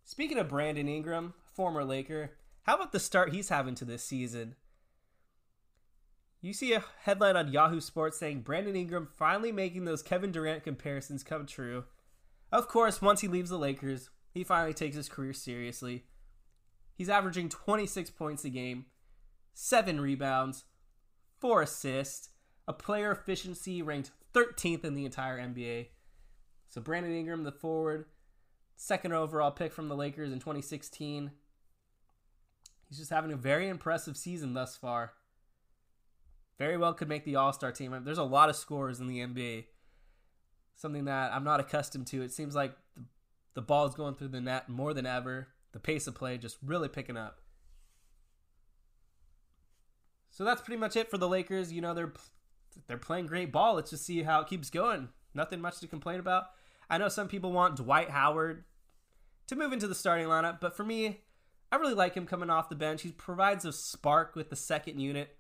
Speaking 0.05 0.39
of 0.39 0.49
Brandon 0.49 0.89
Ingram, 0.89 1.35
former 1.53 1.85
Laker, 1.85 2.33
how 2.63 2.77
about 2.77 2.93
the 2.93 3.01
start 3.01 3.33
he's 3.33 3.49
having 3.49 3.75
to 3.77 3.85
this 3.85 4.03
season? 4.03 4.57
You 6.41 6.53
see 6.53 6.75
a 6.75 6.85
headline 7.05 7.37
on 7.37 7.53
Yahoo 7.53 7.81
Sports 7.81 8.19
saying 8.19 8.43
Brandon 8.43 8.77
Ingram 8.77 9.09
finally 9.17 9.51
making 9.51 9.87
those 9.87 10.03
Kevin 10.03 10.31
Durant 10.31 10.63
comparisons 10.63 11.25
come 11.25 11.47
true. 11.47 11.85
Of 12.53 12.69
course, 12.69 13.01
once 13.01 13.23
he 13.23 13.29
leaves 13.29 13.49
the 13.51 13.59
Lakers, 13.59 14.11
he 14.31 14.45
finally 14.45 14.75
takes 14.75 14.97
his 14.97 15.09
career 15.09 15.33
seriously. 15.33 16.05
He's 16.95 17.09
averaging 17.09 17.49
26 17.49 18.11
points 18.11 18.45
a 18.45 18.51
game, 18.51 18.87
7 19.55 20.01
rebounds, 20.01 20.65
4 21.41 21.63
assists, 21.63 22.29
a 22.67 22.73
player 22.73 23.13
efficiency 23.13 23.83
ranked 23.83 24.11
13th 24.35 24.85
in 24.85 24.95
the 24.95 25.05
entire 25.05 25.39
NBA. 25.39 25.89
So 26.69 26.81
Brandon 26.81 27.15
Ingram, 27.15 27.45
the 27.45 27.53
forward, 27.53 28.07
second 28.77 29.13
overall 29.13 29.51
pick 29.51 29.73
from 29.73 29.89
the 29.89 29.97
Lakers 29.97 30.33
in 30.33 30.39
2016. 30.39 31.31
He's 32.89 32.99
just 32.99 33.11
having 33.11 33.33
a 33.33 33.37
very 33.37 33.69
impressive 33.69 34.17
season 34.17 34.55
thus 34.55 34.77
far. 34.77 35.13
Very 36.59 36.77
well 36.77 36.95
could 36.95 37.09
make 37.09 37.25
the 37.25 37.37
All 37.37 37.53
Star 37.53 37.73
team. 37.73 37.97
There's 38.05 38.19
a 38.19 38.25
lot 38.25 38.49
of 38.49 38.57
scores 38.57 39.01
in 39.01 39.09
the 39.09 39.19
NBA. 39.19 39.67
Something 40.77 41.05
that 41.05 41.33
I'm 41.33 41.45
not 41.45 41.61
accustomed 41.61 42.07
to. 42.09 42.23
It 42.23 42.33
seems 42.33 42.55
like 42.55 42.77
the, 42.97 43.03
the 43.55 43.63
ball 43.63 43.89
going 43.89 44.15
through 44.15 44.29
the 44.29 44.41
net 44.41 44.69
more 44.69 44.95
than 44.95 45.07
ever 45.07 45.49
the 45.73 45.81
pace 45.81 46.07
of 46.07 46.15
play 46.15 46.39
just 46.39 46.57
really 46.65 46.89
picking 46.89 47.17
up. 47.17 47.41
So 50.31 50.45
that's 50.45 50.63
pretty 50.63 50.79
much 50.79 50.97
it 50.97 51.11
for 51.11 51.19
the 51.19 51.29
Lakers. 51.29 51.73
You 51.73 51.81
know, 51.81 51.95
they're 51.95 52.13
they're 52.87 52.99
playing 52.99 53.27
great 53.27 53.53
ball. 53.53 53.75
Let's 53.75 53.91
just 53.91 54.07
see 54.07 54.23
how 54.23 54.41
it 54.41 54.49
keeps 54.49 54.71
going. 54.71 55.09
Nothing 55.35 55.61
much 55.61 55.81
to 55.81 55.87
complain 55.87 56.21
about. 56.21 56.45
I 56.89 56.99
know 56.99 57.09
some 57.09 57.29
people 57.29 57.53
want 57.53 57.77
Dwight 57.77 58.11
Howard 58.11 58.65
to 59.47 59.57
move 59.57 59.73
into 59.73 59.89
the 59.89 59.95
starting 59.95 60.27
lineup, 60.27 60.61
but 60.61 60.77
for 60.77 60.85
me, 60.85 61.21
I 61.73 61.77
really 61.77 61.95
like 61.95 62.15
him 62.15 62.27
coming 62.27 62.51
off 62.51 62.69
the 62.69 62.77
bench. 62.77 63.03
He 63.03 63.11
provides 63.11 63.65
a 63.65 63.73
spark 63.73 64.37
with 64.37 64.51
the 64.51 64.57
second 64.57 65.01
unit. 65.01 65.37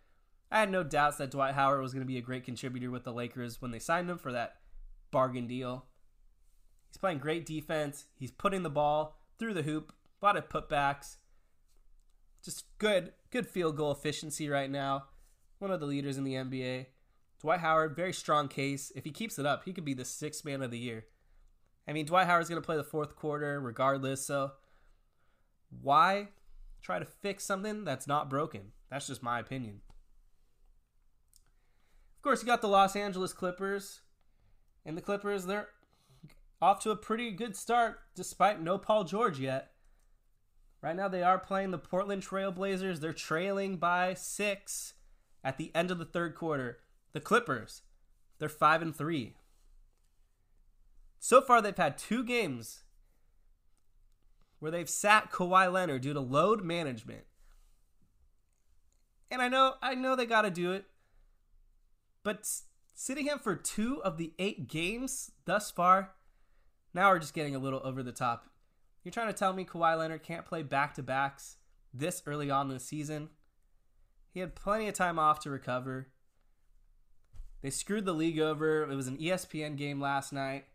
I 0.50 0.60
had 0.60 0.70
no 0.70 0.82
doubts 0.82 1.16
that 1.18 1.30
Dwight 1.30 1.54
Howard 1.54 1.80
was 1.80 1.92
going 1.92 2.02
to 2.02 2.12
be 2.12 2.18
a 2.18 2.22
great 2.22 2.44
contributor 2.44 2.90
with 2.90 3.04
the 3.04 3.12
Lakers 3.12 3.60
when 3.60 3.70
they 3.70 3.78
signed 3.78 4.10
him 4.10 4.18
for 4.18 4.32
that 4.32 4.56
bargain 5.10 5.46
deal. 5.46 5.86
He's 6.88 6.96
playing 6.96 7.18
great 7.18 7.46
defense. 7.46 8.06
He's 8.14 8.30
putting 8.30 8.62
the 8.62 8.70
ball 8.70 9.18
through 9.38 9.54
the 9.54 9.62
hoop 9.62 9.92
a 10.22 10.24
lot 10.24 10.36
of 10.36 10.48
putbacks. 10.48 11.16
Just 12.42 12.66
good, 12.78 13.12
good 13.30 13.46
field 13.46 13.76
goal 13.76 13.92
efficiency 13.92 14.48
right 14.48 14.70
now. 14.70 15.04
One 15.58 15.70
of 15.70 15.80
the 15.80 15.86
leaders 15.86 16.18
in 16.18 16.24
the 16.24 16.34
NBA. 16.34 16.86
Dwight 17.44 17.60
Howard, 17.60 17.94
very 17.94 18.14
strong 18.14 18.48
case. 18.48 18.90
If 18.96 19.04
he 19.04 19.10
keeps 19.10 19.38
it 19.38 19.44
up, 19.44 19.66
he 19.66 19.74
could 19.74 19.84
be 19.84 19.92
the 19.92 20.06
sixth 20.06 20.46
man 20.46 20.62
of 20.62 20.70
the 20.70 20.78
year. 20.78 21.04
I 21.86 21.92
mean, 21.92 22.06
Dwight 22.06 22.26
Howard's 22.26 22.48
going 22.48 22.60
to 22.60 22.64
play 22.64 22.78
the 22.78 22.82
fourth 22.82 23.16
quarter 23.16 23.60
regardless, 23.60 24.24
so 24.24 24.52
why 25.82 26.28
try 26.80 26.98
to 26.98 27.04
fix 27.04 27.44
something 27.44 27.84
that's 27.84 28.06
not 28.06 28.30
broken? 28.30 28.72
That's 28.90 29.08
just 29.08 29.22
my 29.22 29.40
opinion. 29.40 29.82
Of 32.16 32.22
course, 32.22 32.40
you 32.40 32.46
got 32.46 32.62
the 32.62 32.66
Los 32.66 32.96
Angeles 32.96 33.34
Clippers. 33.34 34.00
And 34.86 34.96
the 34.96 35.02
Clippers, 35.02 35.44
they're 35.44 35.68
off 36.62 36.80
to 36.84 36.92
a 36.92 36.96
pretty 36.96 37.30
good 37.30 37.56
start 37.56 37.98
despite 38.14 38.62
no 38.62 38.78
Paul 38.78 39.04
George 39.04 39.38
yet. 39.38 39.72
Right 40.80 40.96
now, 40.96 41.08
they 41.08 41.22
are 41.22 41.38
playing 41.38 41.72
the 41.72 41.78
Portland 41.78 42.22
Trailblazers. 42.22 43.00
They're 43.00 43.12
trailing 43.12 43.76
by 43.76 44.14
six 44.14 44.94
at 45.44 45.58
the 45.58 45.70
end 45.74 45.90
of 45.90 45.98
the 45.98 46.06
third 46.06 46.34
quarter. 46.34 46.78
The 47.14 47.20
Clippers, 47.20 47.82
they're 48.38 48.48
five 48.50 48.82
and 48.82 48.94
three. 48.94 49.36
So 51.20 51.40
far, 51.40 51.62
they've 51.62 51.74
had 51.74 51.96
two 51.96 52.22
games 52.22 52.82
where 54.58 54.70
they've 54.70 54.90
sat 54.90 55.30
Kawhi 55.30 55.72
Leonard 55.72 56.02
due 56.02 56.12
to 56.12 56.20
load 56.20 56.62
management. 56.62 57.24
And 59.30 59.40
I 59.40 59.48
know, 59.48 59.74
I 59.80 59.94
know 59.94 60.16
they 60.16 60.26
got 60.26 60.42
to 60.42 60.50
do 60.50 60.72
it, 60.72 60.84
but 62.24 62.50
sitting 62.94 63.26
him 63.26 63.38
for 63.38 63.54
two 63.54 64.02
of 64.02 64.18
the 64.18 64.32
eight 64.38 64.68
games 64.68 65.30
thus 65.44 65.70
far, 65.70 66.10
now 66.92 67.10
we're 67.10 67.20
just 67.20 67.34
getting 67.34 67.54
a 67.54 67.60
little 67.60 67.80
over 67.84 68.02
the 68.02 68.12
top. 68.12 68.50
You're 69.04 69.12
trying 69.12 69.28
to 69.28 69.32
tell 69.32 69.52
me 69.52 69.64
Kawhi 69.64 69.96
Leonard 69.96 70.22
can't 70.22 70.46
play 70.46 70.62
back 70.62 70.94
to 70.94 71.02
backs 71.02 71.58
this 71.92 72.22
early 72.26 72.50
on 72.50 72.68
in 72.68 72.74
the 72.74 72.80
season? 72.80 73.28
He 74.32 74.40
had 74.40 74.56
plenty 74.56 74.88
of 74.88 74.94
time 74.94 75.18
off 75.18 75.40
to 75.40 75.50
recover. 75.50 76.08
They 77.64 77.70
screwed 77.70 78.04
the 78.04 78.12
league 78.12 78.38
over. 78.38 78.82
It 78.82 78.94
was 78.94 79.06
an 79.06 79.16
ESPN 79.16 79.78
game 79.78 79.98
last 79.98 80.34
night 80.34 80.66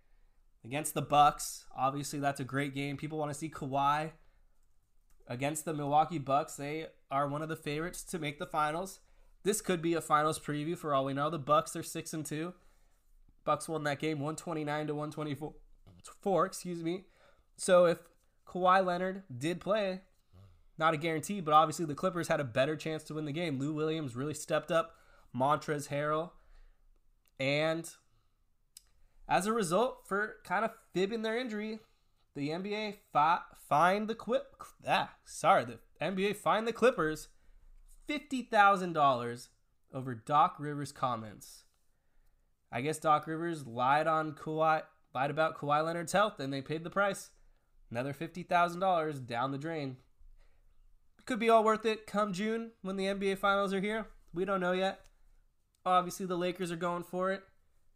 against 0.65 0.95
the 0.95 1.03
Bucks. 1.03 1.65
Obviously, 1.77 2.17
that's 2.17 2.39
a 2.39 2.43
great 2.43 2.73
game. 2.73 2.97
People 2.97 3.19
want 3.19 3.29
to 3.31 3.37
see 3.37 3.47
Kawhi 3.47 4.09
against 5.27 5.65
the 5.65 5.73
Milwaukee 5.75 6.17
Bucks. 6.17 6.55
They 6.55 6.87
are 7.11 7.27
one 7.27 7.43
of 7.43 7.47
the 7.47 7.55
favorites 7.55 8.01
to 8.05 8.17
make 8.17 8.39
the 8.39 8.47
finals. 8.47 9.01
This 9.43 9.61
could 9.61 9.83
be 9.83 9.93
a 9.93 10.01
finals 10.01 10.39
preview 10.39 10.75
for 10.75 10.95
all 10.95 11.05
we 11.05 11.13
know. 11.13 11.29
The 11.29 11.37
Bucks 11.37 11.75
are 11.75 11.83
6 11.83 12.11
and 12.11 12.25
2. 12.25 12.55
Bucks 13.45 13.69
won 13.69 13.83
that 13.83 13.99
game 13.99 14.17
129 14.17 14.87
to 14.87 14.95
124. 14.95 15.53
Four, 16.21 16.45
excuse 16.47 16.83
me. 16.83 17.03
So 17.55 17.85
if 17.85 17.99
Kawhi 18.47 18.83
Leonard 18.83 19.21
did 19.37 19.61
play. 19.61 20.01
Not 20.79 20.95
a 20.95 20.97
guarantee, 20.97 21.39
but 21.39 21.53
obviously 21.53 21.85
the 21.85 21.93
Clippers 21.93 22.29
had 22.29 22.39
a 22.39 22.45
better 22.45 22.75
chance 22.75 23.03
to 23.03 23.13
win 23.13 23.25
the 23.25 23.31
game. 23.31 23.59
Lou 23.59 23.75
Williams 23.75 24.15
really 24.15 24.33
stepped 24.33 24.71
up, 24.71 24.95
Montrezl 25.35 25.89
Harrell, 25.89 26.31
and 27.39 27.89
as 29.27 29.45
a 29.45 29.53
result, 29.53 30.07
for 30.07 30.35
kind 30.43 30.65
of 30.65 30.71
fibbing 30.93 31.21
their 31.21 31.37
injury, 31.37 31.79
the 32.35 32.49
NBA 32.49 32.95
fi- 33.13 33.41
fined 33.67 34.07
the 34.07 34.15
quip. 34.15 34.55
Ah, 34.87 35.13
sorry, 35.25 35.65
the 35.65 35.79
NBA 36.01 36.35
fined 36.35 36.67
the 36.67 36.73
Clippers 36.73 37.27
fifty 38.07 38.41
thousand 38.41 38.93
dollars 38.93 39.49
over 39.93 40.15
Doc 40.15 40.55
Rivers' 40.59 40.91
comments. 40.91 41.63
I 42.71 42.81
guess 42.81 42.99
Doc 42.99 43.25
Rivers 43.27 43.65
lied 43.65 44.07
on 44.07 44.33
Kawhi, 44.33 44.83
lied 45.13 45.31
about 45.31 45.57
Kawhi 45.57 45.83
Leonard's 45.83 46.11
health, 46.11 46.39
and 46.39 46.53
they 46.53 46.61
paid 46.61 46.83
the 46.83 46.89
price. 46.89 47.31
Another 47.89 48.13
$50,000 48.13 49.25
down 49.25 49.51
the 49.51 49.57
drain. 49.57 49.97
Could 51.25 51.39
be 51.39 51.49
all 51.49 51.63
worth 51.63 51.85
it 51.85 52.05
come 52.05 52.33
June 52.33 52.71
when 52.81 52.97
the 52.97 53.05
NBA 53.05 53.39
finals 53.39 53.73
are 53.73 53.81
here. 53.81 54.07
We 54.33 54.45
don't 54.45 54.61
know 54.61 54.73
yet. 54.73 54.99
Obviously, 55.85 56.25
the 56.25 56.37
Lakers 56.37 56.71
are 56.71 56.77
going 56.77 57.03
for 57.03 57.31
it. 57.31 57.43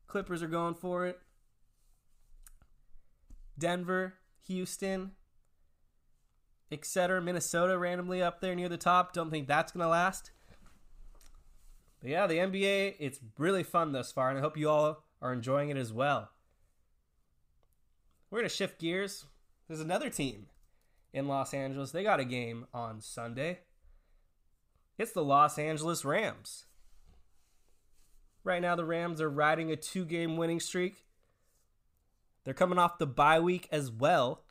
Clippers 0.08 0.42
are 0.44 0.48
going 0.48 0.76
for 0.76 1.06
it. 1.06 1.20
Denver, 3.58 4.16
Houston, 4.48 5.12
etc. 6.72 7.22
Minnesota 7.22 7.78
randomly 7.78 8.22
up 8.22 8.42
there 8.42 8.56
near 8.56 8.70
the 8.70 8.78
top. 8.78 9.14
Don't 9.14 9.30
think 9.30 9.48
that's 9.48 9.72
going 9.72 9.84
to 9.84 9.90
last. 9.90 10.32
But 12.02 12.10
yeah, 12.10 12.28
the 12.28 12.36
NBA, 12.36 12.96
it's 13.00 13.20
really 13.38 13.64
fun 13.64 13.92
thus 13.92 14.12
far, 14.12 14.30
and 14.30 14.38
I 14.38 14.42
hope 14.42 14.58
you 14.58 14.70
all 14.70 15.04
are 15.22 15.32
enjoying 15.32 15.70
it 15.70 15.78
as 15.78 15.94
well. 15.94 16.30
We're 18.30 18.40
going 18.40 18.50
to 18.50 18.56
shift 18.56 18.80
gears. 18.80 19.26
There's 19.68 19.80
another 19.80 20.10
team 20.10 20.48
in 21.14 21.28
Los 21.28 21.54
Angeles. 21.54 21.92
They 21.92 22.04
got 22.04 22.20
a 22.20 22.26
game 22.26 22.66
on 22.74 23.00
Sunday. 23.00 23.60
It's 24.98 25.12
the 25.12 25.24
Los 25.24 25.58
Angeles 25.58 26.04
Rams. 26.04 26.66
Right 28.44 28.62
now, 28.62 28.76
the 28.76 28.86
Rams 28.86 29.22
are 29.22 29.30
riding 29.30 29.72
a 29.72 29.76
two 29.76 30.06
game 30.06 30.36
winning 30.38 30.60
streak. 30.60 31.06
They're 32.44 32.54
coming 32.54 32.78
off 32.78 32.98
the 32.98 33.08
bye 33.08 33.40
week 33.40 33.68
as 33.72 33.90
well. 33.90 34.44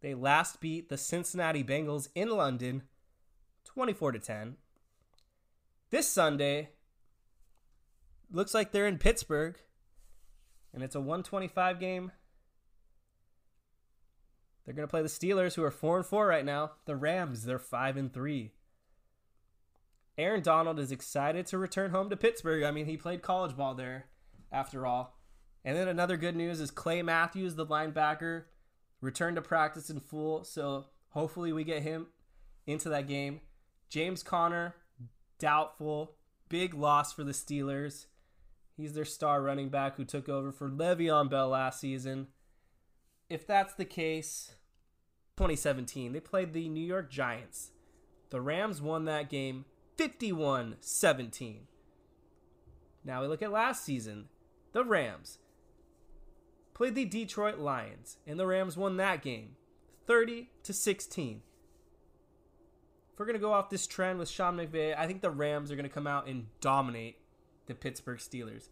They 0.00 0.14
last 0.14 0.60
beat 0.60 0.88
the 0.88 0.98
Cincinnati 0.98 1.62
Bengals 1.62 2.08
in 2.14 2.28
London 2.28 2.82
24 3.64 4.12
to 4.12 4.18
10. 4.18 4.56
This 5.90 6.08
Sunday 6.08 6.70
looks 8.30 8.52
like 8.52 8.72
they're 8.72 8.86
in 8.86 8.98
Pittsburgh 8.98 9.56
and 10.72 10.82
it's 10.82 10.96
a 10.96 11.00
125 11.00 11.78
game. 11.78 12.10
They're 14.64 14.74
going 14.74 14.86
to 14.86 14.90
play 14.90 15.02
the 15.02 15.08
Steelers 15.08 15.54
who 15.54 15.62
are 15.62 15.70
4 15.70 15.98
and 15.98 16.06
4 16.06 16.26
right 16.26 16.44
now. 16.44 16.72
The 16.86 16.96
Rams, 16.96 17.44
they're 17.44 17.58
5 17.58 17.96
and 17.96 18.12
3. 18.12 18.50
Aaron 20.16 20.42
Donald 20.42 20.78
is 20.78 20.92
excited 20.92 21.46
to 21.46 21.58
return 21.58 21.90
home 21.90 22.08
to 22.10 22.16
Pittsburgh. 22.16 22.62
I 22.62 22.70
mean, 22.70 22.86
he 22.86 22.96
played 22.96 23.22
college 23.22 23.56
ball 23.56 23.74
there 23.74 24.06
after 24.52 24.86
all. 24.86 25.18
And 25.64 25.76
then 25.76 25.88
another 25.88 26.16
good 26.16 26.36
news 26.36 26.60
is 26.60 26.70
Clay 26.70 27.02
Matthews, 27.02 27.56
the 27.56 27.66
linebacker, 27.66 28.44
returned 29.00 29.36
to 29.36 29.42
practice 29.42 29.90
in 29.90 29.98
full. 29.98 30.44
So 30.44 30.86
hopefully 31.10 31.52
we 31.52 31.64
get 31.64 31.82
him 31.82 32.06
into 32.66 32.88
that 32.90 33.08
game. 33.08 33.40
James 33.88 34.22
Conner, 34.22 34.74
doubtful. 35.38 36.16
Big 36.48 36.74
loss 36.74 37.12
for 37.12 37.24
the 37.24 37.32
Steelers. 37.32 38.06
He's 38.76 38.94
their 38.94 39.04
star 39.04 39.42
running 39.42 39.68
back 39.68 39.96
who 39.96 40.04
took 40.04 40.28
over 40.28 40.52
for 40.52 40.68
Le'Veon 40.68 41.30
Bell 41.30 41.48
last 41.48 41.80
season. 41.80 42.28
If 43.30 43.46
that's 43.46 43.74
the 43.74 43.84
case, 43.84 44.54
2017, 45.36 46.12
they 46.12 46.20
played 46.20 46.52
the 46.52 46.68
New 46.68 46.84
York 46.84 47.10
Giants. 47.10 47.70
The 48.30 48.40
Rams 48.40 48.82
won 48.82 49.06
that 49.06 49.30
game 49.30 49.64
51 49.96 50.76
17. 50.80 51.66
Now 53.04 53.22
we 53.22 53.28
look 53.28 53.42
at 53.42 53.52
last 53.52 53.84
season. 53.84 54.26
The 54.72 54.84
Rams 54.84 55.38
played 56.72 56.94
the 56.94 57.04
Detroit 57.04 57.58
Lions, 57.58 58.18
and 58.26 58.38
the 58.38 58.46
Rams 58.46 58.76
won 58.76 58.96
that 58.96 59.22
game 59.22 59.56
30 60.06 60.50
to 60.64 60.72
16. 60.72 61.42
If 63.12 63.18
we're 63.18 63.26
going 63.26 63.34
to 63.34 63.40
go 63.40 63.52
off 63.52 63.70
this 63.70 63.86
trend 63.86 64.18
with 64.18 64.28
Sean 64.28 64.56
McVay, 64.56 64.98
I 64.98 65.06
think 65.06 65.22
the 65.22 65.30
Rams 65.30 65.70
are 65.70 65.76
going 65.76 65.88
to 65.88 65.94
come 65.94 66.08
out 66.08 66.26
and 66.26 66.46
dominate 66.60 67.18
the 67.66 67.74
Pittsburgh 67.74 68.18
Steelers. 68.18 68.70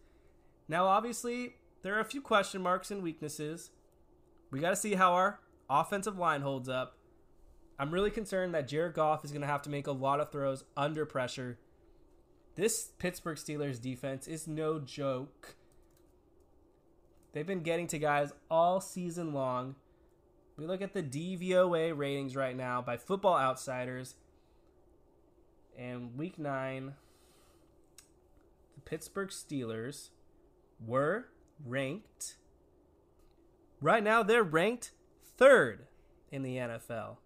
Now, 0.69 0.87
obviously, 0.87 1.55
there 1.83 1.95
are 1.95 2.01
a 2.01 2.05
few 2.05 2.21
question 2.21 2.61
marks 2.61 2.91
and 2.91 3.03
weaknesses. 3.03 3.71
We 4.51 4.59
got 4.59 4.71
to 4.71 4.77
see 4.77 4.95
how 4.95 5.13
our 5.13 5.41
offensive 5.71 6.19
line 6.19 6.43
holds 6.43 6.69
up. 6.69 6.99
I'm 7.83 7.91
really 7.91 8.13
concerned 8.13 8.55
that 8.55 8.69
Jared 8.69 8.95
Goff 8.95 9.25
is 9.25 9.33
going 9.33 9.41
to 9.41 9.49
have 9.49 9.63
to 9.63 9.71
make 9.71 9.89
a 9.89 9.93
lot 9.93 10.21
of 10.21 10.31
throws 10.31 10.63
under 10.77 11.05
pressure. 11.05 11.59
This 12.55 12.93
Pittsburgh 13.01 13.37
Steelers 13.37 13.81
defense 13.81 14.29
is 14.29 14.47
no 14.47 14.79
joke. 14.79 15.57
They've 17.33 17.45
been 17.45 17.65
getting 17.65 17.89
to 17.89 17.99
guys 17.99 18.33
all 18.49 18.81
season 18.81 19.35
long. 19.35 19.75
We 20.57 20.65
look 20.65 20.81
at 20.81 20.95
the 20.95 21.03
DVOA 21.03 21.99
ratings 21.99 22.37
right 22.37 22.57
now 22.57 22.83
by 22.83 22.99
Football 22.99 23.37
Outsiders. 23.37 24.15
And 25.77 26.17
week 26.17 26.39
nine, 26.39 26.95
the 28.77 28.81
Pittsburgh 28.83 29.31
Steelers 29.31 30.11
were 30.87 31.27
ranked. 31.67 32.37
Right 33.81 34.05
now, 34.05 34.23
they're 34.23 34.45
ranked 34.45 34.93
third 35.37 35.89
in 36.31 36.45
the 36.45 36.59
NFL. 36.59 37.17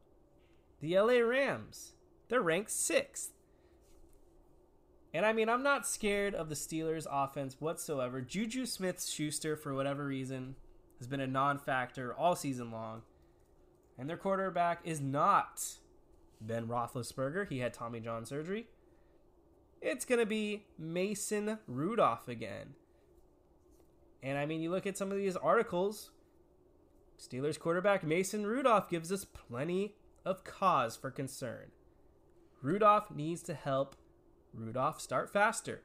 The 0.86 1.00
LA 1.00 1.14
Rams, 1.14 1.94
they're 2.28 2.40
ranked 2.40 2.70
sixth. 2.70 3.32
And 5.12 5.26
I 5.26 5.32
mean, 5.32 5.48
I'm 5.48 5.64
not 5.64 5.84
scared 5.84 6.32
of 6.32 6.48
the 6.48 6.54
Steelers' 6.54 7.08
offense 7.10 7.56
whatsoever. 7.58 8.20
Juju 8.20 8.66
Smith 8.66 9.04
Schuster, 9.04 9.56
for 9.56 9.74
whatever 9.74 10.06
reason, 10.06 10.54
has 10.98 11.08
been 11.08 11.18
a 11.18 11.26
non 11.26 11.58
factor 11.58 12.14
all 12.14 12.36
season 12.36 12.70
long. 12.70 13.02
And 13.98 14.08
their 14.08 14.16
quarterback 14.16 14.78
is 14.84 15.00
not 15.00 15.60
Ben 16.40 16.68
Roethlisberger. 16.68 17.48
He 17.48 17.58
had 17.58 17.74
Tommy 17.74 17.98
John 17.98 18.24
surgery. 18.24 18.66
It's 19.82 20.04
going 20.04 20.20
to 20.20 20.24
be 20.24 20.66
Mason 20.78 21.58
Rudolph 21.66 22.28
again. 22.28 22.74
And 24.22 24.38
I 24.38 24.46
mean, 24.46 24.60
you 24.60 24.70
look 24.70 24.86
at 24.86 24.96
some 24.96 25.10
of 25.10 25.18
these 25.18 25.34
articles, 25.34 26.12
Steelers 27.20 27.58
quarterback 27.58 28.04
Mason 28.04 28.46
Rudolph 28.46 28.88
gives 28.88 29.10
us 29.10 29.24
plenty 29.24 29.96
of 30.26 30.44
cause 30.44 30.96
for 30.96 31.10
concern. 31.10 31.70
Rudolph 32.60 33.12
needs 33.12 33.42
to 33.44 33.54
help 33.54 33.94
Rudolph 34.52 35.00
start 35.00 35.32
faster. 35.32 35.82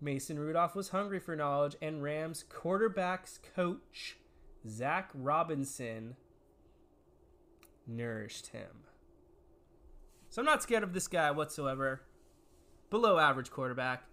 Mason 0.00 0.38
Rudolph 0.38 0.76
was 0.76 0.90
hungry 0.90 1.18
for 1.18 1.34
knowledge, 1.34 1.74
and 1.82 2.04
Rams 2.04 2.44
quarterbacks 2.48 3.40
coach 3.54 4.16
Zach 4.66 5.10
Robinson 5.12 6.14
nourished 7.84 8.48
him. 8.48 8.84
So 10.30 10.40
I'm 10.40 10.46
not 10.46 10.62
scared 10.62 10.84
of 10.84 10.92
this 10.92 11.08
guy 11.08 11.32
whatsoever. 11.32 12.02
Below 12.90 13.18
average 13.18 13.50
quarterback. 13.50 14.04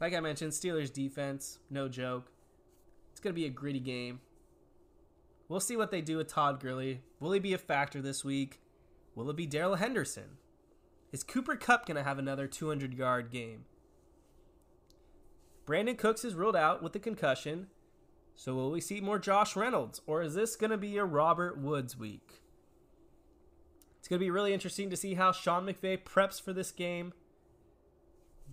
Like 0.00 0.14
I 0.14 0.20
mentioned, 0.20 0.52
Steelers 0.52 0.90
defense, 0.90 1.58
no 1.68 1.86
joke. 1.86 2.32
It's 3.10 3.20
going 3.20 3.34
to 3.34 3.40
be 3.40 3.46
a 3.46 3.50
gritty 3.50 3.80
game. 3.80 4.20
We'll 5.50 5.58
see 5.58 5.76
what 5.76 5.90
they 5.90 6.00
do 6.00 6.16
with 6.16 6.28
Todd 6.28 6.60
Gurley. 6.60 7.02
Will 7.18 7.32
he 7.32 7.40
be 7.40 7.52
a 7.52 7.58
factor 7.58 8.00
this 8.00 8.24
week? 8.24 8.60
Will 9.16 9.28
it 9.30 9.36
be 9.36 9.46
Darrell 9.46 9.74
Henderson? 9.74 10.38
Is 11.10 11.24
Cooper 11.24 11.56
Kupp 11.56 11.86
going 11.86 11.96
to 11.96 12.04
have 12.04 12.20
another 12.20 12.46
200 12.46 12.94
yard 12.94 13.32
game? 13.32 13.64
Brandin 15.66 15.98
Cooks 15.98 16.24
is 16.24 16.36
ruled 16.36 16.54
out 16.54 16.84
with 16.84 16.92
the 16.92 17.00
concussion. 17.00 17.66
So 18.36 18.54
will 18.54 18.70
we 18.70 18.80
see 18.80 19.00
more 19.00 19.18
Josh 19.18 19.56
Reynolds? 19.56 20.00
Or 20.06 20.22
is 20.22 20.34
this 20.34 20.54
going 20.54 20.70
to 20.70 20.78
be 20.78 20.96
a 20.98 21.04
Robert 21.04 21.58
Woods 21.58 21.98
week? 21.98 22.42
It's 23.98 24.06
going 24.06 24.20
to 24.20 24.24
be 24.24 24.30
really 24.30 24.54
interesting 24.54 24.88
to 24.90 24.96
see 24.96 25.14
how 25.14 25.32
Sean 25.32 25.66
McVay 25.66 25.98
preps 25.98 26.40
for 26.40 26.52
this 26.52 26.70
game. 26.70 27.12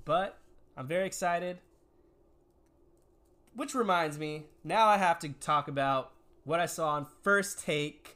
But 0.04 0.40
I'm 0.76 0.88
very 0.88 1.06
excited. 1.06 1.60
Which 3.54 3.76
reminds 3.76 4.18
me, 4.18 4.46
now 4.64 4.88
I 4.88 4.98
have 4.98 5.20
to 5.20 5.30
talk 5.30 5.68
about 5.68 6.14
what 6.48 6.62
I 6.62 6.66
saw 6.66 6.92
on 6.92 7.06
First 7.24 7.66
Take 7.66 8.16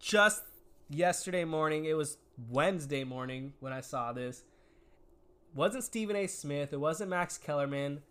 just 0.00 0.42
yesterday 0.90 1.44
morning. 1.44 1.84
It 1.84 1.96
was 1.96 2.18
Wednesday 2.50 3.04
morning 3.04 3.52
when 3.60 3.72
I 3.72 3.80
saw 3.80 4.12
this. 4.12 4.40
It 4.40 5.56
wasn't 5.56 5.84
Stephen 5.84 6.16
A. 6.16 6.26
Smith. 6.26 6.72
It 6.72 6.80
wasn't 6.80 7.10
Max 7.10 7.38
Kellerman. 7.38 8.02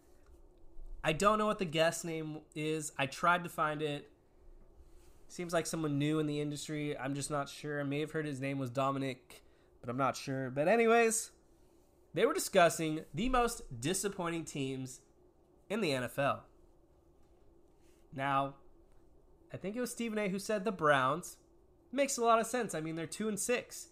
I 1.03 1.11
don't 1.11 1.39
know 1.39 1.45
what 1.45 1.59
the 1.59 1.65
guest 1.65 2.05
name 2.05 2.39
is. 2.55 2.93
I 2.97 3.05
tried 3.05 3.43
to 3.43 3.49
find 3.49 3.81
it. 3.81 4.09
Seems 5.27 5.51
like 5.51 5.65
someone 5.65 5.99
new 5.99 6.19
in 6.19 6.25
the 6.25 6.39
industry. 6.39 6.97
I'm 6.97 7.15
just 7.15 7.29
not 7.29 7.49
sure. 7.49 7.81
I 7.81 7.83
may 7.83 7.99
have 7.99 8.11
heard 8.11 8.25
his 8.25 8.39
name 8.39 8.59
was 8.59 8.69
Dominic, 8.69 9.43
but 9.81 9.89
I'm 9.89 9.97
not 9.97 10.15
sure. 10.15 10.49
But, 10.51 10.69
anyways, 10.69 11.31
they 12.13 12.25
were 12.25 12.33
discussing 12.33 13.01
the 13.13 13.27
most 13.27 13.63
disappointing 13.81 14.45
teams 14.45 15.01
in 15.69 15.81
the 15.81 15.89
NFL. 15.89 16.43
Now, 18.17 18.55
I 19.53 19.57
think 19.57 19.77
it 19.77 19.81
was 19.81 19.91
Stephen 19.91 20.17
A. 20.17 20.27
who 20.27 20.39
said 20.39 20.65
the 20.65 20.71
Browns. 20.73 21.37
Makes 21.91 22.17
a 22.17 22.23
lot 22.23 22.39
of 22.39 22.47
sense. 22.47 22.75
I 22.75 22.81
mean, 22.81 22.95
they're 22.95 23.07
2 23.07 23.29
and 23.29 23.39
6 23.39 23.87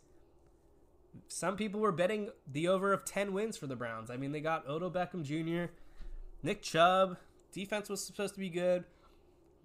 some 1.28 1.56
people 1.56 1.80
were 1.80 1.92
betting 1.92 2.30
the 2.52 2.68
over 2.68 2.94
of 2.94 3.06
10 3.06 3.34
wins 3.34 3.58
for 3.58 3.68
the 3.68 3.76
Browns. 3.76 4.10
I 4.10 4.18
mean, 4.18 4.32
they 4.32 4.42
got 4.42 4.68
Odell 4.68 4.92
Beckham 4.92 5.24
Jr., 5.24 5.72
Nick 6.44 6.62
Chubb. 6.62 7.18
Defense 7.52 7.90
was 7.90 8.04
supposed 8.04 8.34
to 8.36 8.40
be 8.40 8.50
good. 8.50 8.84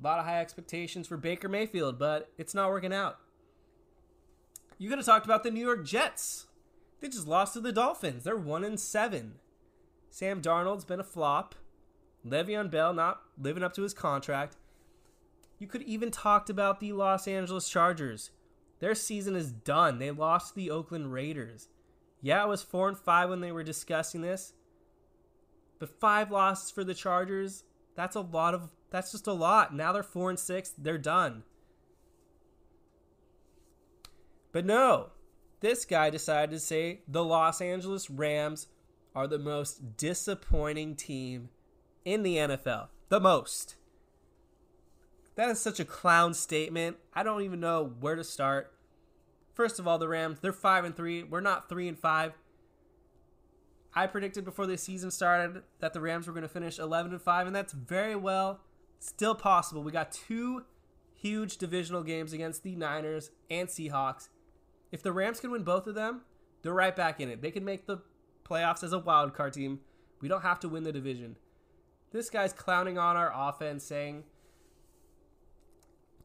A 0.00 0.06
lot 0.06 0.18
of 0.18 0.24
high 0.24 0.40
expectations 0.40 1.06
for 1.06 1.16
Baker 1.16 1.48
Mayfield, 1.48 1.98
but 1.98 2.30
it's 2.38 2.54
not 2.54 2.70
working 2.70 2.92
out. 2.92 3.18
You 4.78 4.88
could 4.88 4.98
have 4.98 5.06
talked 5.06 5.26
about 5.26 5.42
the 5.42 5.50
New 5.50 5.64
York 5.64 5.84
Jets. 5.84 6.46
They 7.00 7.08
just 7.08 7.28
lost 7.28 7.54
to 7.54 7.60
the 7.60 7.72
Dolphins. 7.72 8.24
They're 8.24 8.36
1 8.36 8.64
and 8.64 8.80
7. 8.80 9.34
Sam 10.10 10.40
Darnold's 10.40 10.84
been 10.84 11.00
a 11.00 11.04
flop. 11.04 11.54
Le'Veon 12.26 12.70
Bell 12.70 12.92
not 12.92 13.22
living 13.38 13.62
up 13.62 13.72
to 13.74 13.82
his 13.82 13.94
contract. 13.94 14.56
You 15.58 15.66
could 15.66 15.82
even 15.82 16.10
talked 16.10 16.50
about 16.50 16.80
the 16.80 16.92
Los 16.92 17.26
Angeles 17.28 17.68
Chargers. 17.68 18.30
Their 18.80 18.94
season 18.94 19.36
is 19.36 19.52
done. 19.52 19.98
They 19.98 20.10
lost 20.10 20.50
to 20.50 20.56
the 20.56 20.70
Oakland 20.70 21.12
Raiders. 21.12 21.68
Yeah, 22.22 22.44
it 22.44 22.48
was 22.48 22.62
four 22.62 22.88
and 22.88 22.98
five 22.98 23.28
when 23.28 23.40
they 23.40 23.52
were 23.52 23.62
discussing 23.62 24.22
this. 24.22 24.54
But 25.78 26.00
five 26.00 26.30
losses 26.30 26.70
for 26.70 26.84
the 26.84 26.94
Chargers, 26.94 27.64
that's 27.94 28.16
a 28.16 28.20
lot 28.20 28.54
of 28.54 28.70
that's 28.90 29.12
just 29.12 29.26
a 29.26 29.32
lot. 29.32 29.74
Now 29.74 29.92
they're 29.92 30.02
four 30.02 30.30
and 30.30 30.38
six, 30.38 30.70
they're 30.70 30.98
done. 30.98 31.44
But 34.52 34.66
no, 34.66 35.10
this 35.60 35.84
guy 35.84 36.10
decided 36.10 36.50
to 36.50 36.58
say 36.58 37.02
the 37.06 37.24
Los 37.24 37.60
Angeles 37.60 38.10
Rams 38.10 38.66
are 39.14 39.26
the 39.26 39.38
most 39.38 39.96
disappointing 39.96 40.96
team 40.96 41.50
in 42.04 42.22
the 42.22 42.36
NFL. 42.36 42.88
The 43.08 43.20
most. 43.20 43.76
That 45.36 45.48
is 45.48 45.60
such 45.60 45.80
a 45.80 45.84
clown 45.84 46.34
statement. 46.34 46.96
I 47.14 47.22
don't 47.22 47.42
even 47.42 47.60
know 47.60 47.94
where 48.00 48.16
to 48.16 48.24
start. 48.24 48.72
First 49.54 49.78
of 49.78 49.88
all, 49.88 49.98
the 49.98 50.08
Rams, 50.08 50.38
they're 50.40 50.52
5 50.52 50.84
and 50.84 50.96
3. 50.96 51.24
We're 51.24 51.40
not 51.40 51.68
3 51.68 51.88
and 51.88 51.98
5. 51.98 52.32
I 53.94 54.06
predicted 54.06 54.44
before 54.44 54.66
the 54.66 54.78
season 54.78 55.10
started 55.10 55.62
that 55.80 55.92
the 55.92 56.00
Rams 56.00 56.26
were 56.26 56.32
going 56.32 56.42
to 56.42 56.48
finish 56.48 56.78
11 56.78 57.12
and 57.12 57.20
5 57.20 57.46
and 57.46 57.56
that's 57.56 57.72
very 57.72 58.14
well 58.14 58.60
still 59.00 59.34
possible. 59.34 59.82
We 59.82 59.90
got 59.90 60.12
two 60.12 60.64
huge 61.14 61.56
divisional 61.56 62.02
games 62.02 62.32
against 62.32 62.62
the 62.62 62.76
Niners 62.76 63.30
and 63.50 63.68
Seahawks. 63.68 64.28
If 64.92 65.02
the 65.02 65.12
Rams 65.12 65.40
can 65.40 65.50
win 65.50 65.64
both 65.64 65.86
of 65.86 65.94
them, 65.94 66.22
they're 66.62 66.72
right 66.72 66.94
back 66.94 67.20
in 67.20 67.28
it. 67.28 67.42
They 67.42 67.50
can 67.50 67.64
make 67.64 67.86
the 67.86 67.98
playoffs 68.44 68.84
as 68.84 68.92
a 68.92 68.98
wild 68.98 69.34
card 69.34 69.54
team. 69.54 69.80
We 70.20 70.28
don't 70.28 70.42
have 70.42 70.60
to 70.60 70.68
win 70.68 70.84
the 70.84 70.92
division. 70.92 71.36
This 72.12 72.30
guy's 72.30 72.52
clowning 72.52 72.98
on 72.98 73.16
our 73.16 73.32
offense 73.34 73.84
saying 73.84 74.24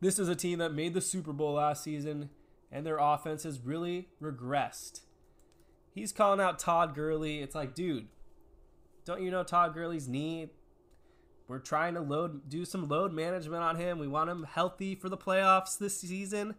this 0.01 0.19
is 0.19 0.27
a 0.27 0.35
team 0.35 0.59
that 0.59 0.73
made 0.73 0.93
the 0.93 1.01
Super 1.01 1.33
Bowl 1.33 1.53
last 1.53 1.83
season 1.83 2.29
and 2.71 2.85
their 2.85 2.97
offense 2.97 3.43
has 3.43 3.59
really 3.61 4.09
regressed. 4.21 5.01
He's 5.93 6.11
calling 6.11 6.41
out 6.41 6.59
Todd 6.59 6.93
Gurley. 6.93 7.39
It's 7.39 7.55
like, 7.55 7.73
dude, 7.73 8.07
don't 9.05 9.21
you 9.21 9.31
know 9.31 9.43
Todd 9.43 9.73
Gurley's 9.73 10.07
knee? 10.07 10.49
We're 11.47 11.59
trying 11.59 11.93
to 11.93 12.01
load 12.01 12.49
do 12.49 12.65
some 12.65 12.89
load 12.89 13.13
management 13.13 13.61
on 13.61 13.75
him. 13.75 13.99
We 13.99 14.07
want 14.07 14.29
him 14.29 14.47
healthy 14.49 14.95
for 14.95 15.09
the 15.09 15.17
playoffs 15.17 15.77
this 15.77 15.99
season. 16.01 16.55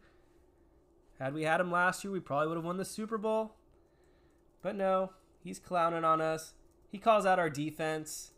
Had 1.18 1.34
we 1.34 1.42
had 1.42 1.60
him 1.60 1.72
last 1.72 2.04
year, 2.04 2.12
we 2.12 2.20
probably 2.20 2.48
would 2.48 2.56
have 2.56 2.64
won 2.64 2.76
the 2.76 2.84
Super 2.84 3.18
Bowl. 3.18 3.56
But 4.62 4.76
no, 4.76 5.10
he's 5.42 5.58
clowning 5.58 6.04
on 6.04 6.20
us. 6.20 6.54
He 6.90 6.98
calls 6.98 7.26
out 7.26 7.38
our 7.38 7.50
defense. 7.50 8.32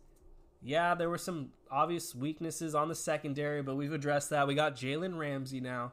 Yeah, 0.63 0.95
there 0.95 1.09
were 1.09 1.19
some 1.19 1.51
obvious 1.71 2.15
weaknesses 2.15 2.75
on 2.75 2.89
the 2.89 2.95
secondary, 2.95 3.63
but 3.63 3.77
we've 3.77 3.93
addressed 3.93 4.31
that. 4.31 4.47
We 4.47 4.55
got 4.55 4.77
Jalen 4.77 5.19
Ramsey 5.19 5.61
now. 5.61 5.93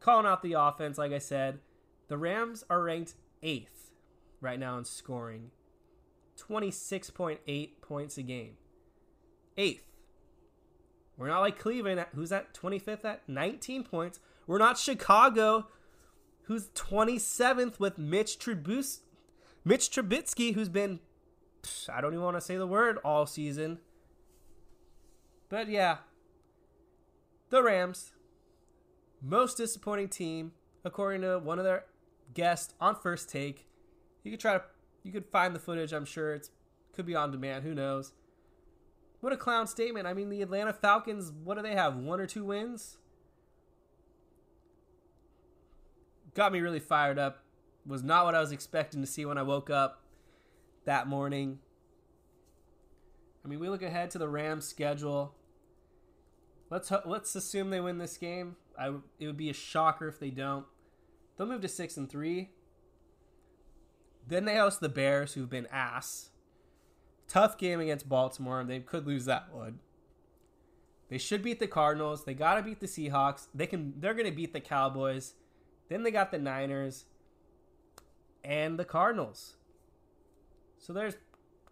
Calling 0.00 0.26
out 0.26 0.42
the 0.42 0.54
offense, 0.54 0.98
like 0.98 1.12
I 1.12 1.18
said. 1.18 1.60
The 2.08 2.18
Rams 2.18 2.64
are 2.68 2.82
ranked 2.82 3.14
eighth 3.42 3.90
right 4.40 4.58
now 4.58 4.76
in 4.76 4.84
scoring 4.84 5.50
26.8 6.36 7.80
points 7.80 8.18
a 8.18 8.22
game. 8.22 8.56
Eighth. 9.56 9.84
We're 11.16 11.28
not 11.28 11.40
like 11.40 11.58
Cleveland, 11.58 12.04
who's 12.14 12.32
at 12.32 12.52
25th 12.54 13.04
at 13.04 13.28
19 13.28 13.84
points. 13.84 14.18
We're 14.46 14.58
not 14.58 14.76
Chicago, 14.76 15.68
who's 16.42 16.68
27th 16.70 17.78
with 17.78 17.98
Mitch 17.98 18.38
Trubus- 18.38 19.00
Mitch 19.64 19.90
Trubisky, 19.90 20.54
who's 20.54 20.68
been, 20.68 20.98
I 21.92 22.00
don't 22.00 22.12
even 22.12 22.24
want 22.24 22.36
to 22.36 22.40
say 22.40 22.56
the 22.56 22.66
word, 22.66 22.98
all 23.04 23.26
season. 23.26 23.78
But 25.48 25.68
yeah, 25.68 25.98
the 27.50 27.62
Rams, 27.62 28.12
most 29.22 29.56
disappointing 29.56 30.08
team, 30.08 30.52
according 30.84 31.22
to 31.22 31.38
one 31.38 31.58
of 31.58 31.64
their 31.64 31.84
guests 32.32 32.74
on 32.80 32.96
First 32.96 33.30
Take. 33.30 33.66
You 34.22 34.30
could 34.30 34.40
try 34.40 34.54
to, 34.54 34.62
you 35.02 35.12
could 35.12 35.26
find 35.26 35.54
the 35.54 35.60
footage. 35.60 35.92
I'm 35.92 36.04
sure 36.04 36.34
it's 36.34 36.50
could 36.94 37.06
be 37.06 37.14
on 37.14 37.30
demand. 37.30 37.64
Who 37.64 37.74
knows? 37.74 38.12
What 39.20 39.32
a 39.32 39.36
clown 39.36 39.66
statement. 39.66 40.06
I 40.06 40.14
mean, 40.14 40.28
the 40.28 40.42
Atlanta 40.42 40.72
Falcons. 40.72 41.32
What 41.32 41.56
do 41.56 41.62
they 41.62 41.74
have? 41.74 41.96
One 41.96 42.20
or 42.20 42.26
two 42.26 42.44
wins? 42.44 42.98
Got 46.34 46.52
me 46.52 46.60
really 46.60 46.80
fired 46.80 47.18
up. 47.18 47.42
Was 47.86 48.02
not 48.02 48.24
what 48.24 48.34
I 48.34 48.40
was 48.40 48.52
expecting 48.52 49.00
to 49.00 49.06
see 49.06 49.24
when 49.24 49.38
I 49.38 49.42
woke 49.42 49.70
up 49.70 50.03
that 50.84 51.06
morning. 51.06 51.58
I 53.44 53.48
mean, 53.48 53.60
we 53.60 53.68
look 53.68 53.82
ahead 53.82 54.10
to 54.12 54.18
the 54.18 54.28
Rams' 54.28 54.66
schedule. 54.66 55.34
Let's 56.70 56.90
let's 57.04 57.34
assume 57.34 57.70
they 57.70 57.80
win 57.80 57.98
this 57.98 58.16
game. 58.16 58.56
I 58.78 58.94
it 59.18 59.26
would 59.26 59.36
be 59.36 59.50
a 59.50 59.54
shocker 59.54 60.08
if 60.08 60.18
they 60.18 60.30
don't. 60.30 60.64
They'll 61.36 61.46
move 61.46 61.60
to 61.60 61.68
six 61.68 61.96
and 61.96 62.08
three. 62.08 62.50
Then 64.26 64.46
they 64.46 64.56
host 64.56 64.80
the 64.80 64.88
Bears, 64.88 65.34
who've 65.34 65.50
been 65.50 65.68
ass. 65.70 66.30
Tough 67.28 67.58
game 67.58 67.80
against 67.80 68.08
Baltimore. 68.08 68.64
They 68.64 68.80
could 68.80 69.06
lose 69.06 69.26
that 69.26 69.52
one. 69.52 69.80
They 71.10 71.18
should 71.18 71.42
beat 71.42 71.60
the 71.60 71.66
Cardinals. 71.66 72.24
They 72.24 72.34
gotta 72.34 72.62
beat 72.62 72.80
the 72.80 72.86
Seahawks. 72.86 73.48
They 73.54 73.66
can. 73.66 73.94
They're 73.98 74.14
gonna 74.14 74.32
beat 74.32 74.52
the 74.52 74.60
Cowboys. 74.60 75.34
Then 75.88 76.02
they 76.02 76.10
got 76.10 76.30
the 76.30 76.38
Niners 76.38 77.04
and 78.42 78.78
the 78.78 78.84
Cardinals. 78.84 79.56
So 80.78 80.92
there's 80.92 81.14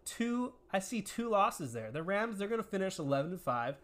two. 0.05 0.53
I 0.71 0.79
see 0.79 1.01
two 1.01 1.29
losses 1.29 1.73
there. 1.73 1.91
The 1.91 2.03
Rams. 2.03 2.37
They're 2.37 2.47
gonna 2.47 2.63
finish 2.63 2.99
11 2.99 3.31
to 3.31 3.37
five, 3.37 3.75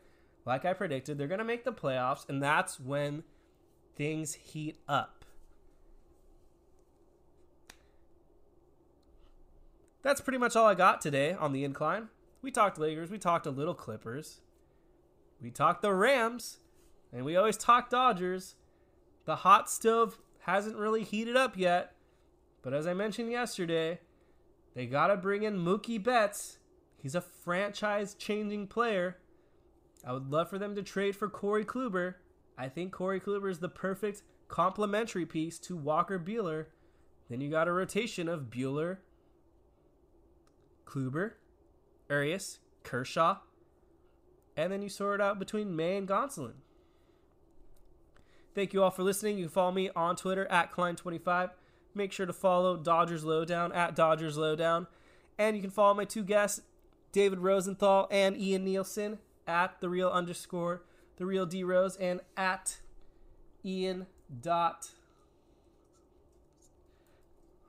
like 0.46 0.66
I 0.66 0.74
predicted. 0.74 1.18
They're 1.18 1.28
gonna 1.28 1.44
make 1.44 1.64
the 1.64 1.74
playoffs, 1.74 2.28
and 2.28 2.42
that's 2.42 2.80
when 2.80 3.24
things 3.96 4.34
heat 4.34 4.80
up. 4.88 5.20
that's 10.02 10.22
pretty 10.22 10.38
much 10.38 10.56
all 10.56 10.66
I 10.66 10.76
got 10.76 11.02
today 11.02 11.34
on 11.34 11.52
the 11.52 11.64
incline. 11.64 12.10
We 12.42 12.52
talked 12.52 12.80
Lakers, 12.80 13.12
we 13.12 13.18
talked 13.18 13.46
a 13.46 13.52
little 13.52 13.74
Clippers, 13.74 14.42
we 15.42 15.52
talked 15.52 15.82
the 15.82 15.94
Rams, 15.94 16.58
and 17.12 17.26
we 17.26 17.36
always 17.36 17.58
talk 17.58 17.90
Dodgers. 17.90 18.56
The 19.26 19.38
hot 19.38 19.70
stove 19.70 20.20
hasn't 20.40 20.78
really 20.78 21.04
heated 21.04 21.36
up 21.36 21.58
yet, 21.58 21.96
but 22.62 22.74
as 22.74 22.88
I 22.88 22.94
mentioned 22.94 23.32
yesterday, 23.32 24.00
they 24.80 24.86
got 24.86 25.08
to 25.08 25.18
bring 25.18 25.44
in 25.44 25.60
Mookie 25.60 26.02
Betts. 26.02 26.58
He's 26.96 27.14
a 27.14 27.20
franchise 27.20 28.14
changing 28.14 28.68
player. 28.68 29.18
I 30.08 30.14
would 30.14 30.32
love 30.32 30.50
for 30.50 30.58
them 30.58 30.74
to 30.76 30.82
trade 30.82 31.18
for 31.18 31.28
Corey 31.28 31.66
Kluber. 31.66 32.16
I 32.58 32.70
think 32.70 32.94
Corey 32.94 33.20
Kluber 33.20 33.52
is 33.52 33.60
the 33.60 33.68
perfect 33.68 34.22
complementary 34.48 35.26
piece 35.26 35.60
to 35.60 35.76
Walker 35.76 36.18
Buehler. 36.18 36.68
Then 37.30 37.42
you 37.42 37.50
got 37.50 37.68
a 37.68 37.74
rotation 37.74 38.30
of 38.30 38.44
Buehler, 38.44 39.00
Kluber, 40.86 41.34
Urias, 42.10 42.60
Kershaw, 42.84 43.40
and 44.56 44.72
then 44.72 44.82
you 44.82 44.88
sort 44.88 45.20
it 45.20 45.24
out 45.26 45.40
between 45.40 45.76
May 45.76 45.98
and 45.98 46.08
Gonsolin. 46.08 46.54
Thank 48.56 48.72
you 48.72 48.82
all 48.82 48.92
for 48.92 49.04
listening. 49.04 49.40
You 49.40 49.48
can 49.48 49.52
follow 49.52 49.74
me 49.74 49.90
on 49.94 50.16
Twitter 50.16 50.46
at 50.46 50.72
Klein25. 50.72 51.50
Make 52.00 52.14
sure 52.14 52.26
to 52.26 52.32
follow 52.32 52.78
Dodgers 52.78 53.26
Lowdown 53.26 53.74
at 53.74 53.94
Dodgers 53.94 54.38
Lowdown. 54.38 54.88
And 55.38 55.58
you 55.58 55.62
can 55.62 55.70
follow 55.70 55.94
my 55.94 56.06
two 56.06 56.24
guests, 56.24 56.62
David 57.12 57.40
Rosenthal 57.40 58.08
and 58.10 58.38
Ian 58.38 58.64
Nielsen, 58.64 59.20
at 59.46 59.82
the 59.82 59.90
real 59.90 60.08
underscore 60.08 60.82
the 61.18 61.26
real 61.26 61.46
D 61.46 61.62
Rose 61.66 61.98
and 61.98 62.22
at 62.38 62.78
Ian 63.66 64.06
dot. 64.42 64.92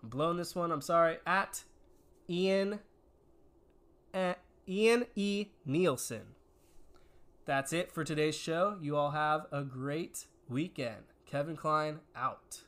I'm 0.01 0.11
blowing 0.11 0.37
this 0.37 0.55
one. 0.55 0.71
I'm 0.71 0.81
sorry. 0.81 1.17
At 1.27 1.65
Ian 2.29 2.79
Ian 4.69 5.07
E. 5.17 5.47
Nielsen. 5.67 6.23
That's 7.47 7.73
it 7.73 7.91
for 7.91 8.05
today's 8.05 8.37
show. 8.37 8.77
You 8.81 8.95
all 8.95 9.11
have 9.11 9.47
a 9.51 9.65
great 9.65 10.27
weekend. 10.49 11.03
Kevin 11.27 11.57
Klein 11.57 11.99
out. 12.15 12.61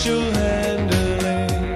special 0.00 0.22
handling. 0.32 1.74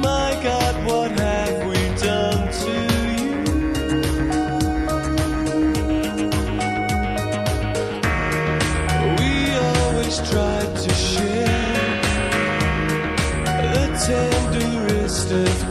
My 0.00 0.30
God, 0.42 0.74
what 0.84 1.10
have 1.12 1.66
we 1.68 1.80
done 2.02 2.48
to 2.62 2.72
you? 3.20 3.34
We 9.18 9.30
always 9.56 10.16
tried 10.28 10.72
to 10.76 10.94
share 10.94 12.00
the 13.62 13.84
tenderest 14.06 15.30
of. 15.30 15.65